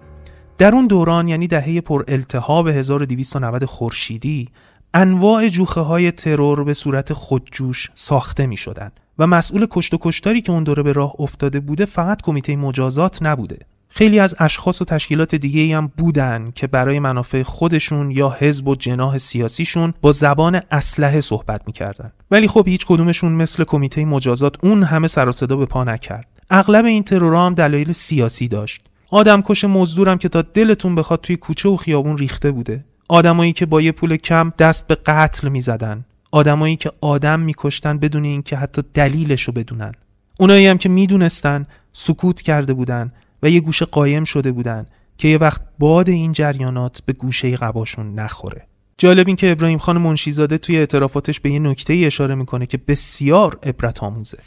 در 0.57 0.76
اون 0.76 0.88
دوران 0.88 1.28
یعنی 1.28 1.47
دهه 1.47 1.82
پر 1.82 2.03
التهاب 2.07 2.68
1290 2.68 3.66
خورشیدی 3.66 4.49
انواع 4.93 5.47
جوخه 5.47 5.82
های 5.82 6.11
ترور 6.11 6.64
به 6.64 6.74
صورت 6.74 7.14
خودجوش 7.14 7.91
ساخته 7.95 8.45
می 8.45 8.57
شدن 8.57 8.91
و 9.20 9.28
مسئول 9.28 9.68
کشت 9.70 9.93
و 9.93 9.97
کشتاری 10.01 10.41
که 10.41 10.51
اون 10.51 10.64
دوره 10.64 10.84
به 10.84 10.91
راه 10.91 11.14
افتاده 11.20 11.59
بوده 11.59 11.86
فقط 11.86 12.22
کمیته 12.22 12.55
مجازات 12.55 13.20
نبوده. 13.22 13.59
خیلی 13.89 14.20
از 14.20 14.36
اشخاص 14.39 14.82
و 14.82 14.86
تشکیلات 14.86 15.36
دیگه 15.36 15.78
هم 15.78 15.91
بودن 15.97 16.51
که 16.55 16.68
برای 16.68 16.99
منافع 16.99 17.43
خودشون 17.43 18.11
یا 18.11 18.30
حزب 18.39 18.68
و 18.68 18.76
جناح 18.76 19.18
سیاسیشون 19.18 19.93
با 20.01 20.11
زبان 20.11 20.61
اسلحه 20.72 21.22
صحبت 21.22 21.61
می‌کردن. 21.68 22.11
ولی 22.32 22.47
خب 22.47 22.68
هیچ 22.68 22.86
کدومشون 22.86 23.32
مثل 23.32 23.64
کمیته 23.64 24.05
مجازات 24.05 24.66
اون 24.66 24.84
همه 24.84 25.07
سر 25.07 25.32
صدا 25.32 25.55
به 25.55 25.66
پا 25.66 25.84
نکرد. 25.84 26.33
اغلب 26.50 26.86
این 26.86 27.04
ترورها 27.04 27.46
هم 27.46 27.54
دلایل 27.54 27.91
سیاسی 27.91 28.48
داشت. 28.48 28.82
آدم 29.10 29.41
کش 29.41 29.66
مزدورم 29.66 30.18
که 30.18 30.30
تا 30.30 30.41
دلتون 30.41 30.96
بخواد 30.96 31.22
توی 31.22 31.36
کوچه 31.36 31.70
و 31.70 31.76
خیابون 31.76 32.18
ریخته 32.18 32.52
بوده. 32.52 32.86
آدمایی 33.10 33.54
که 33.54 33.66
با 33.66 33.82
یه 33.82 33.91
پول 33.91 34.18
کم 34.18 34.54
دست 34.60 34.88
به 34.88 34.96
قتل 34.96 35.50
می‌زدن. 35.50 36.06
آدمایی 36.32 36.76
که 36.76 36.91
آدم 37.02 37.39
میکشتن 37.39 37.98
بدون 37.98 38.24
اینکه 38.26 38.58
حتی 38.58 38.84
دلیلشو 38.94 39.52
بدونن. 39.52 39.91
اونایی 40.39 40.68
هم 40.68 40.78
که 40.78 40.89
می‌دونستن 40.89 41.68
سکوت 41.94 42.41
کرده 42.41 42.74
بودن 42.74 43.12
و 43.44 43.50
یه 43.50 43.60
گوشه 43.60 43.86
قایم 43.86 44.24
شده 44.24 44.52
بودن 44.52 44.86
که 45.18 45.28
یه 45.28 45.38
وقت 45.38 45.62
باد 45.80 46.10
این 46.10 46.32
جریانات 46.32 47.02
به 47.06 47.14
گوشه 47.14 47.56
قباشون 47.56 48.14
نخوره. 48.14 48.68
جالب 48.98 49.28
این 49.28 49.36
که 49.36 49.52
ابراهیم 49.52 49.78
خان 49.78 49.98
منشیزاده 49.98 50.58
توی 50.58 50.78
اعترافاتش 50.78 51.39
به 51.39 51.52
یه 51.52 51.60
نکته 51.60 51.94
اشاره 51.94 52.36
می‌کنه 52.36 52.66
که 52.66 52.78
بسیار 52.78 53.60
عبرت 53.64 54.04
آموزه 54.04 54.38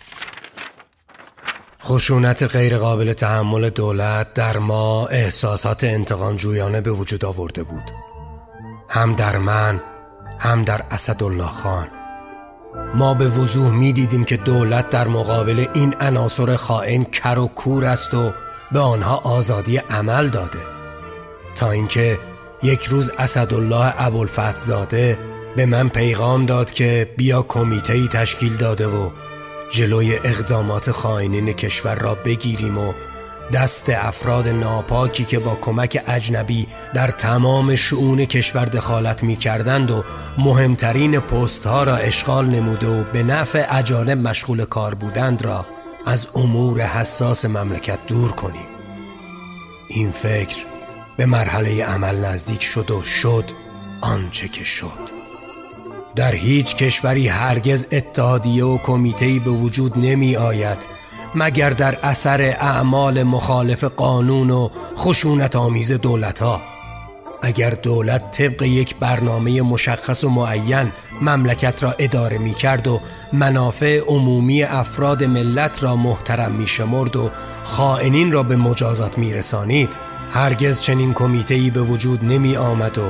خشونت 1.88 2.42
غیرقابل 2.42 3.12
تحمل 3.12 3.70
دولت 3.70 4.34
در 4.34 4.58
ما 4.58 5.06
احساسات 5.06 5.84
انتقام 5.84 6.36
جویانه 6.36 6.80
به 6.80 6.90
وجود 6.90 7.24
آورده 7.24 7.62
بود. 7.62 7.90
هم 8.88 9.14
در 9.14 9.38
من 9.38 9.80
هم 10.38 10.64
در 10.64 10.82
اسدالله 10.90 11.46
خان. 11.46 11.88
ما 12.94 13.14
به 13.14 13.28
وضوح 13.28 13.70
می 13.70 13.92
دیدیم 13.92 14.24
که 14.24 14.36
دولت 14.36 14.90
در 14.90 15.08
مقابل 15.08 15.66
این 15.74 15.94
عناصر 16.00 16.56
خائن 16.56 17.04
کر 17.04 17.38
و 17.38 17.46
کور 17.46 17.84
است 17.84 18.14
و 18.14 18.32
به 18.72 18.80
آنها 18.80 19.16
آزادی 19.16 19.76
عمل 19.76 20.28
داده. 20.28 20.58
تا 21.56 21.70
اینکه 21.70 22.18
یک 22.62 22.84
روز 22.84 23.10
اسدالله 23.18 23.92
ابوالفتحزاده 23.98 25.18
به 25.56 25.66
من 25.66 25.88
پیغام 25.88 26.46
داد 26.46 26.70
که 26.70 27.14
بیا 27.16 27.42
کمیته 27.42 27.92
ای 27.92 28.08
تشکیل 28.08 28.56
داده 28.56 28.86
و 28.86 29.10
جلوی 29.70 30.16
اقدامات 30.16 30.90
خائنین 30.90 31.52
کشور 31.52 31.94
را 31.94 32.14
بگیریم 32.14 32.78
و 32.78 32.92
دست 33.52 33.90
افراد 33.90 34.48
ناپاکی 34.48 35.24
که 35.24 35.38
با 35.38 35.54
کمک 35.54 36.02
اجنبی 36.06 36.66
در 36.94 37.08
تمام 37.08 37.76
شعون 37.76 38.24
کشور 38.24 38.64
دخالت 38.64 39.22
می 39.22 39.36
کردند 39.36 39.90
و 39.90 40.04
مهمترین 40.38 41.20
پست 41.20 41.66
ها 41.66 41.84
را 41.84 41.96
اشغال 41.96 42.46
نموده 42.46 42.86
و 42.86 43.04
به 43.04 43.22
نفع 43.22 43.66
اجانب 43.70 44.28
مشغول 44.28 44.64
کار 44.64 44.94
بودند 44.94 45.42
را 45.42 45.66
از 46.06 46.28
امور 46.34 46.80
حساس 46.80 47.44
مملکت 47.44 47.98
دور 48.06 48.32
کنیم. 48.32 48.66
این 49.88 50.10
فکر 50.10 50.64
به 51.16 51.26
مرحله 51.26 51.84
عمل 51.84 52.16
نزدیک 52.24 52.62
شد 52.62 52.90
و 52.90 53.02
شد 53.02 53.44
آنچه 54.00 54.48
که 54.48 54.64
شد. 54.64 55.05
در 56.16 56.34
هیچ 56.34 56.76
کشوری 56.76 57.28
هرگز 57.28 57.86
اتحادیه 57.92 58.64
و 58.64 58.78
کمیته‌ای 58.78 59.38
به 59.38 59.50
وجود 59.50 59.98
نمی 59.98 60.36
آید 60.36 60.88
مگر 61.34 61.70
در 61.70 61.98
اثر 62.02 62.42
اعمال 62.42 63.22
مخالف 63.22 63.84
قانون 63.84 64.50
و 64.50 64.68
خشونت 64.96 65.56
آمیز 65.56 65.92
دولت 65.92 66.38
ها 66.38 66.60
اگر 67.42 67.70
دولت 67.70 68.30
طبق 68.30 68.62
یک 68.62 68.96
برنامه 68.96 69.62
مشخص 69.62 70.24
و 70.24 70.28
معین 70.30 70.92
مملکت 71.22 71.82
را 71.82 71.94
اداره 71.98 72.38
می 72.38 72.54
کرد 72.54 72.86
و 72.86 73.00
منافع 73.32 74.00
عمومی 74.06 74.62
افراد 74.62 75.24
ملت 75.24 75.82
را 75.82 75.96
محترم 75.96 76.52
می 76.52 76.68
شمرد 76.68 77.16
و 77.16 77.30
خائنین 77.64 78.32
را 78.32 78.42
به 78.42 78.56
مجازات 78.56 79.18
می 79.18 79.34
رسانید 79.34 79.96
هرگز 80.30 80.80
چنین 80.80 81.14
کمیته‌ای 81.14 81.70
به 81.70 81.80
وجود 81.80 82.24
نمی 82.24 82.56
آمد 82.56 82.98
و 82.98 83.02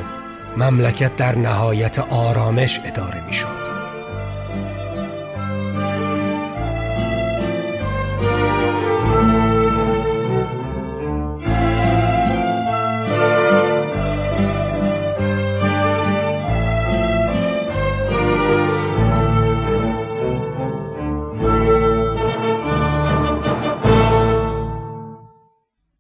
مملکت 0.57 1.17
در 1.17 1.39
نهایت 1.39 1.99
آرامش 1.99 2.81
اداره 2.85 3.27
می 3.27 3.33
شد. 3.33 3.67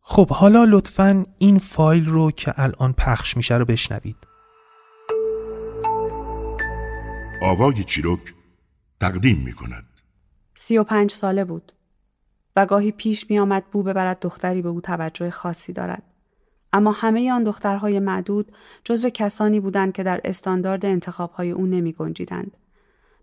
خب 0.02 0.30
حالا 0.30 0.64
لطفا 0.64 1.24
این 1.38 1.58
فایل 1.58 2.06
رو 2.06 2.30
که 2.30 2.52
الان 2.56 2.92
پخش 2.92 3.36
میشه 3.36 3.56
رو 3.56 3.64
بشنوید 3.64 4.35
آوای 7.46 7.84
چیروک 7.84 8.34
تقدیم 9.00 9.42
می 9.44 9.52
کند 9.52 9.84
سی 10.54 10.78
و 10.78 10.84
پنج 10.84 11.12
ساله 11.12 11.44
بود 11.44 11.72
و 12.56 12.66
گاهی 12.66 12.92
پیش 12.92 13.30
می 13.30 13.38
آمد 13.38 13.64
بو 13.72 13.82
ببرد 13.82 14.20
دختری 14.20 14.62
به 14.62 14.68
او 14.68 14.80
توجه 14.80 15.30
خاصی 15.30 15.72
دارد. 15.72 16.02
اما 16.72 16.92
همه 16.92 17.32
آن 17.32 17.44
دخترهای 17.44 17.98
معدود 17.98 18.52
جزو 18.84 19.10
کسانی 19.10 19.60
بودند 19.60 19.92
که 19.92 20.02
در 20.02 20.20
استاندارد 20.24 20.86
انتخابهای 20.86 21.50
او 21.50 21.66
نمی 21.66 21.92
گنجیدند. 21.92 22.56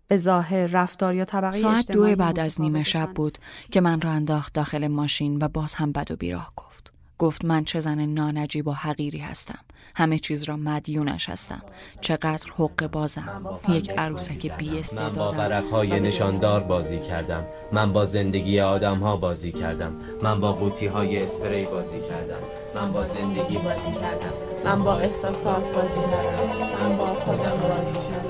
به 0.08 0.16
ظاهر 0.16 0.66
رفتار 0.66 1.14
یا 1.14 1.24
طبقه 1.24 1.56
ساعت 1.56 1.92
دو 1.92 2.16
بعد 2.16 2.40
از 2.40 2.60
نیمه 2.60 2.82
شب 2.82 3.10
بود 3.14 3.38
که 3.70 3.80
من 3.80 4.00
را 4.00 4.10
انداخت 4.10 4.52
داخل 4.52 4.88
ماشین 4.88 5.38
و 5.42 5.48
باز 5.48 5.74
هم 5.74 5.92
بد 5.92 6.10
و 6.10 6.16
بیراه 6.16 6.52
گفت. 6.56 6.93
گفت 7.18 7.44
من 7.44 7.64
چه 7.64 7.80
زن 7.80 8.06
نانجیب 8.06 8.68
و 8.68 8.72
حقیری 8.72 9.18
هستم. 9.18 9.58
همه 9.96 10.18
چیز 10.18 10.44
را 10.44 10.56
مدیونش 10.56 11.28
هستم. 11.28 11.62
چقدر 12.00 12.46
حق 12.58 12.86
بازم. 12.92 13.58
یک 13.68 13.90
عروسک 13.90 14.56
بی 14.58 14.82
من 14.96 15.12
با 15.12 15.32
ورقهای 15.32 16.00
نشاندار 16.00 16.60
بازی 16.60 16.98
کردم. 16.98 17.44
من 17.72 17.92
با 17.92 18.06
زندگی 18.06 18.60
آدم 18.60 18.98
ها 18.98 19.16
بازی 19.16 19.52
کردم. 19.52 19.92
من 20.22 20.40
با 20.40 20.52
قوطی 20.52 20.86
های 20.86 21.22
اسپری 21.22 21.64
بازی 21.64 22.00
کردم. 22.00 22.42
من 22.74 22.92
با 22.92 23.06
زندگی 23.06 23.58
بازی 23.58 23.92
کردم. 24.00 24.32
من 24.64 24.84
با 24.84 24.98
احساسات 24.98 25.74
بازی 25.74 26.00
کردم. 26.10 26.88
من 26.88 26.96
با 26.96 27.06
خودم 27.06 27.60
بازی 27.68 27.92
کردم. 28.08 28.24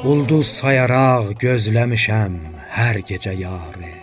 Ulduz 0.00 0.48
sayaraq 0.56 1.34
gözləmişəm 1.42 2.40
hər 2.72 3.04
gecə 3.04 3.36
yarı. 3.36 3.99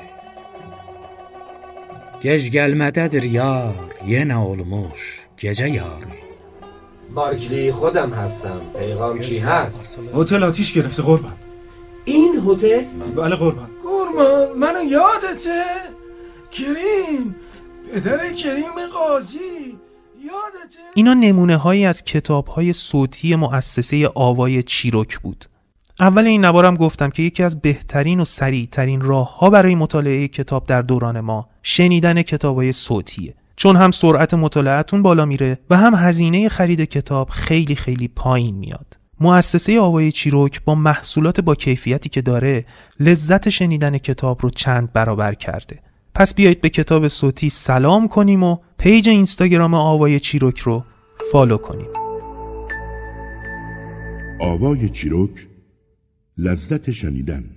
Gec 2.21 2.47
gəlmədədir 2.49 3.25
yar, 3.29 3.75
yenə 4.11 4.37
olmuş 4.51 5.01
gecə 5.37 5.67
yarı. 5.69 6.27
بارکلی 7.15 7.71
خودم 7.71 8.11
هستم 8.13 8.61
پیغام 8.79 9.19
چی 9.19 9.37
هست 9.39 9.99
هتل 10.15 10.43
آتیش 10.43 10.73
گرفته 10.73 11.03
قربان 11.03 11.33
این 12.05 12.33
هتل 12.47 12.83
بله 13.15 13.35
قربان 13.35 13.69
قربان 13.83 14.57
منو 14.57 14.83
یادته 14.83 15.63
کریم 16.51 17.35
پدر 17.93 18.33
کریم 18.33 18.75
قاضی 18.93 19.77
یادته 20.25 20.79
اینا 20.95 21.13
نمونه 21.13 21.57
هایی 21.57 21.85
از 21.85 22.03
کتاب 22.03 22.47
های 22.47 22.73
صوتی 22.73 23.35
مؤسسه 23.35 24.11
آوای 24.15 24.63
چیروک 24.63 25.19
بود 25.19 25.45
اول 25.99 26.27
این 26.27 26.45
نوارم 26.45 26.75
گفتم 26.75 27.09
که 27.09 27.23
یکی 27.23 27.43
از 27.43 27.61
بهترین 27.61 28.19
و 28.19 28.25
سریعترین 28.25 29.01
راه 29.01 29.37
ها 29.37 29.49
برای 29.49 29.75
مطالعه 29.75 30.27
کتاب 30.27 30.65
در 30.65 30.81
دوران 30.81 31.19
ما 31.19 31.49
شنیدن 31.63 32.21
کتاب 32.21 32.55
های 32.55 32.71
صوتیه. 32.71 33.33
چون 33.55 33.75
هم 33.75 33.91
سرعت 33.91 34.33
مطالعتون 34.33 35.01
بالا 35.01 35.25
میره 35.25 35.59
و 35.69 35.77
هم 35.77 35.95
هزینه 35.95 36.49
خرید 36.49 36.81
کتاب 36.81 37.29
خیلی 37.29 37.75
خیلی 37.75 38.07
پایین 38.07 38.55
میاد. 38.55 38.97
مؤسسه 39.19 39.79
آوای 39.79 40.11
چیروک 40.11 40.61
با 40.63 40.75
محصولات 40.75 41.41
با 41.41 41.55
کیفیتی 41.55 42.09
که 42.09 42.21
داره 42.21 42.65
لذت 42.99 43.49
شنیدن 43.49 43.97
کتاب 43.97 44.39
رو 44.41 44.49
چند 44.49 44.93
برابر 44.93 45.33
کرده. 45.33 45.79
پس 46.15 46.35
بیایید 46.35 46.61
به 46.61 46.69
کتاب 46.69 47.07
صوتی 47.07 47.49
سلام 47.49 48.07
کنیم 48.07 48.43
و 48.43 48.57
پیج 48.77 49.09
اینستاگرام 49.09 49.73
آوای 49.73 50.19
چیروک 50.19 50.59
رو 50.59 50.83
فالو 51.31 51.57
کنیم. 51.57 51.89
آوای 54.39 54.89
چیروک 54.89 55.47
لذت 56.37 56.91
شنیدن. 56.91 57.56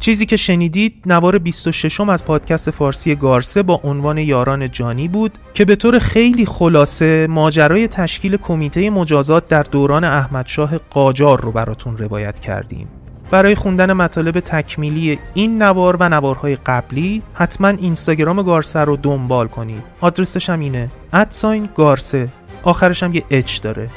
چیزی 0.00 0.26
که 0.26 0.36
شنیدید 0.36 1.02
نوار 1.06 1.38
26 1.38 2.00
از 2.00 2.24
پادکست 2.24 2.70
فارسی 2.70 3.14
گارسه 3.14 3.62
با 3.62 3.80
عنوان 3.84 4.18
یاران 4.18 4.70
جانی 4.70 5.08
بود 5.08 5.38
که 5.54 5.64
به 5.64 5.76
طور 5.76 5.98
خیلی 5.98 6.46
خلاصه 6.46 7.26
ماجرای 7.26 7.88
تشکیل 7.88 8.36
کمیته 8.36 8.90
مجازات 8.90 9.48
در 9.48 9.62
دوران 9.62 10.04
احمدشاه 10.04 10.78
قاجار 10.78 11.40
رو 11.40 11.52
براتون 11.52 11.98
روایت 11.98 12.40
کردیم. 12.40 12.88
برای 13.30 13.54
خوندن 13.54 13.92
مطالب 13.92 14.40
تکمیلی 14.40 15.18
این 15.34 15.62
نوار 15.62 15.96
و 16.00 16.08
نوارهای 16.08 16.56
قبلی 16.56 17.22
حتما 17.34 17.68
اینستاگرام 17.68 18.42
گارسه 18.42 18.80
رو 18.80 18.96
دنبال 18.96 19.48
کنید. 19.48 19.82
آدرسش 20.00 20.50
هم 20.50 20.60
اینه. 20.60 20.90
ادساین 21.12 21.68
گارسه. 21.74 22.28
آخرش 22.62 23.02
هم 23.02 23.14
یه 23.14 23.24
اچ 23.30 23.60
داره. 23.62 23.88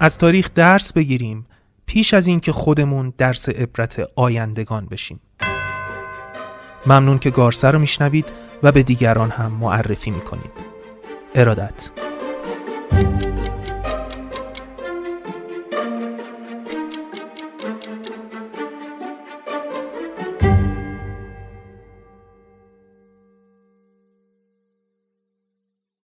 از 0.00 0.18
تاریخ 0.18 0.50
درس 0.54 0.92
بگیریم. 0.92 1.46
پیش 1.92 2.14
از 2.14 2.26
اینکه 2.26 2.52
خودمون 2.52 3.12
درس 3.18 3.48
عبرت 3.48 4.06
آیندگان 4.16 4.86
بشیم. 4.86 5.20
ممنون 6.86 7.18
که 7.18 7.30
گارسه 7.30 7.70
رو 7.70 7.78
میشنوید 7.78 8.32
و 8.62 8.72
به 8.72 8.82
دیگران 8.82 9.30
هم 9.30 9.52
معرفی 9.52 10.10
می‌کنید. 10.10 10.50
ارادت. 11.34 11.90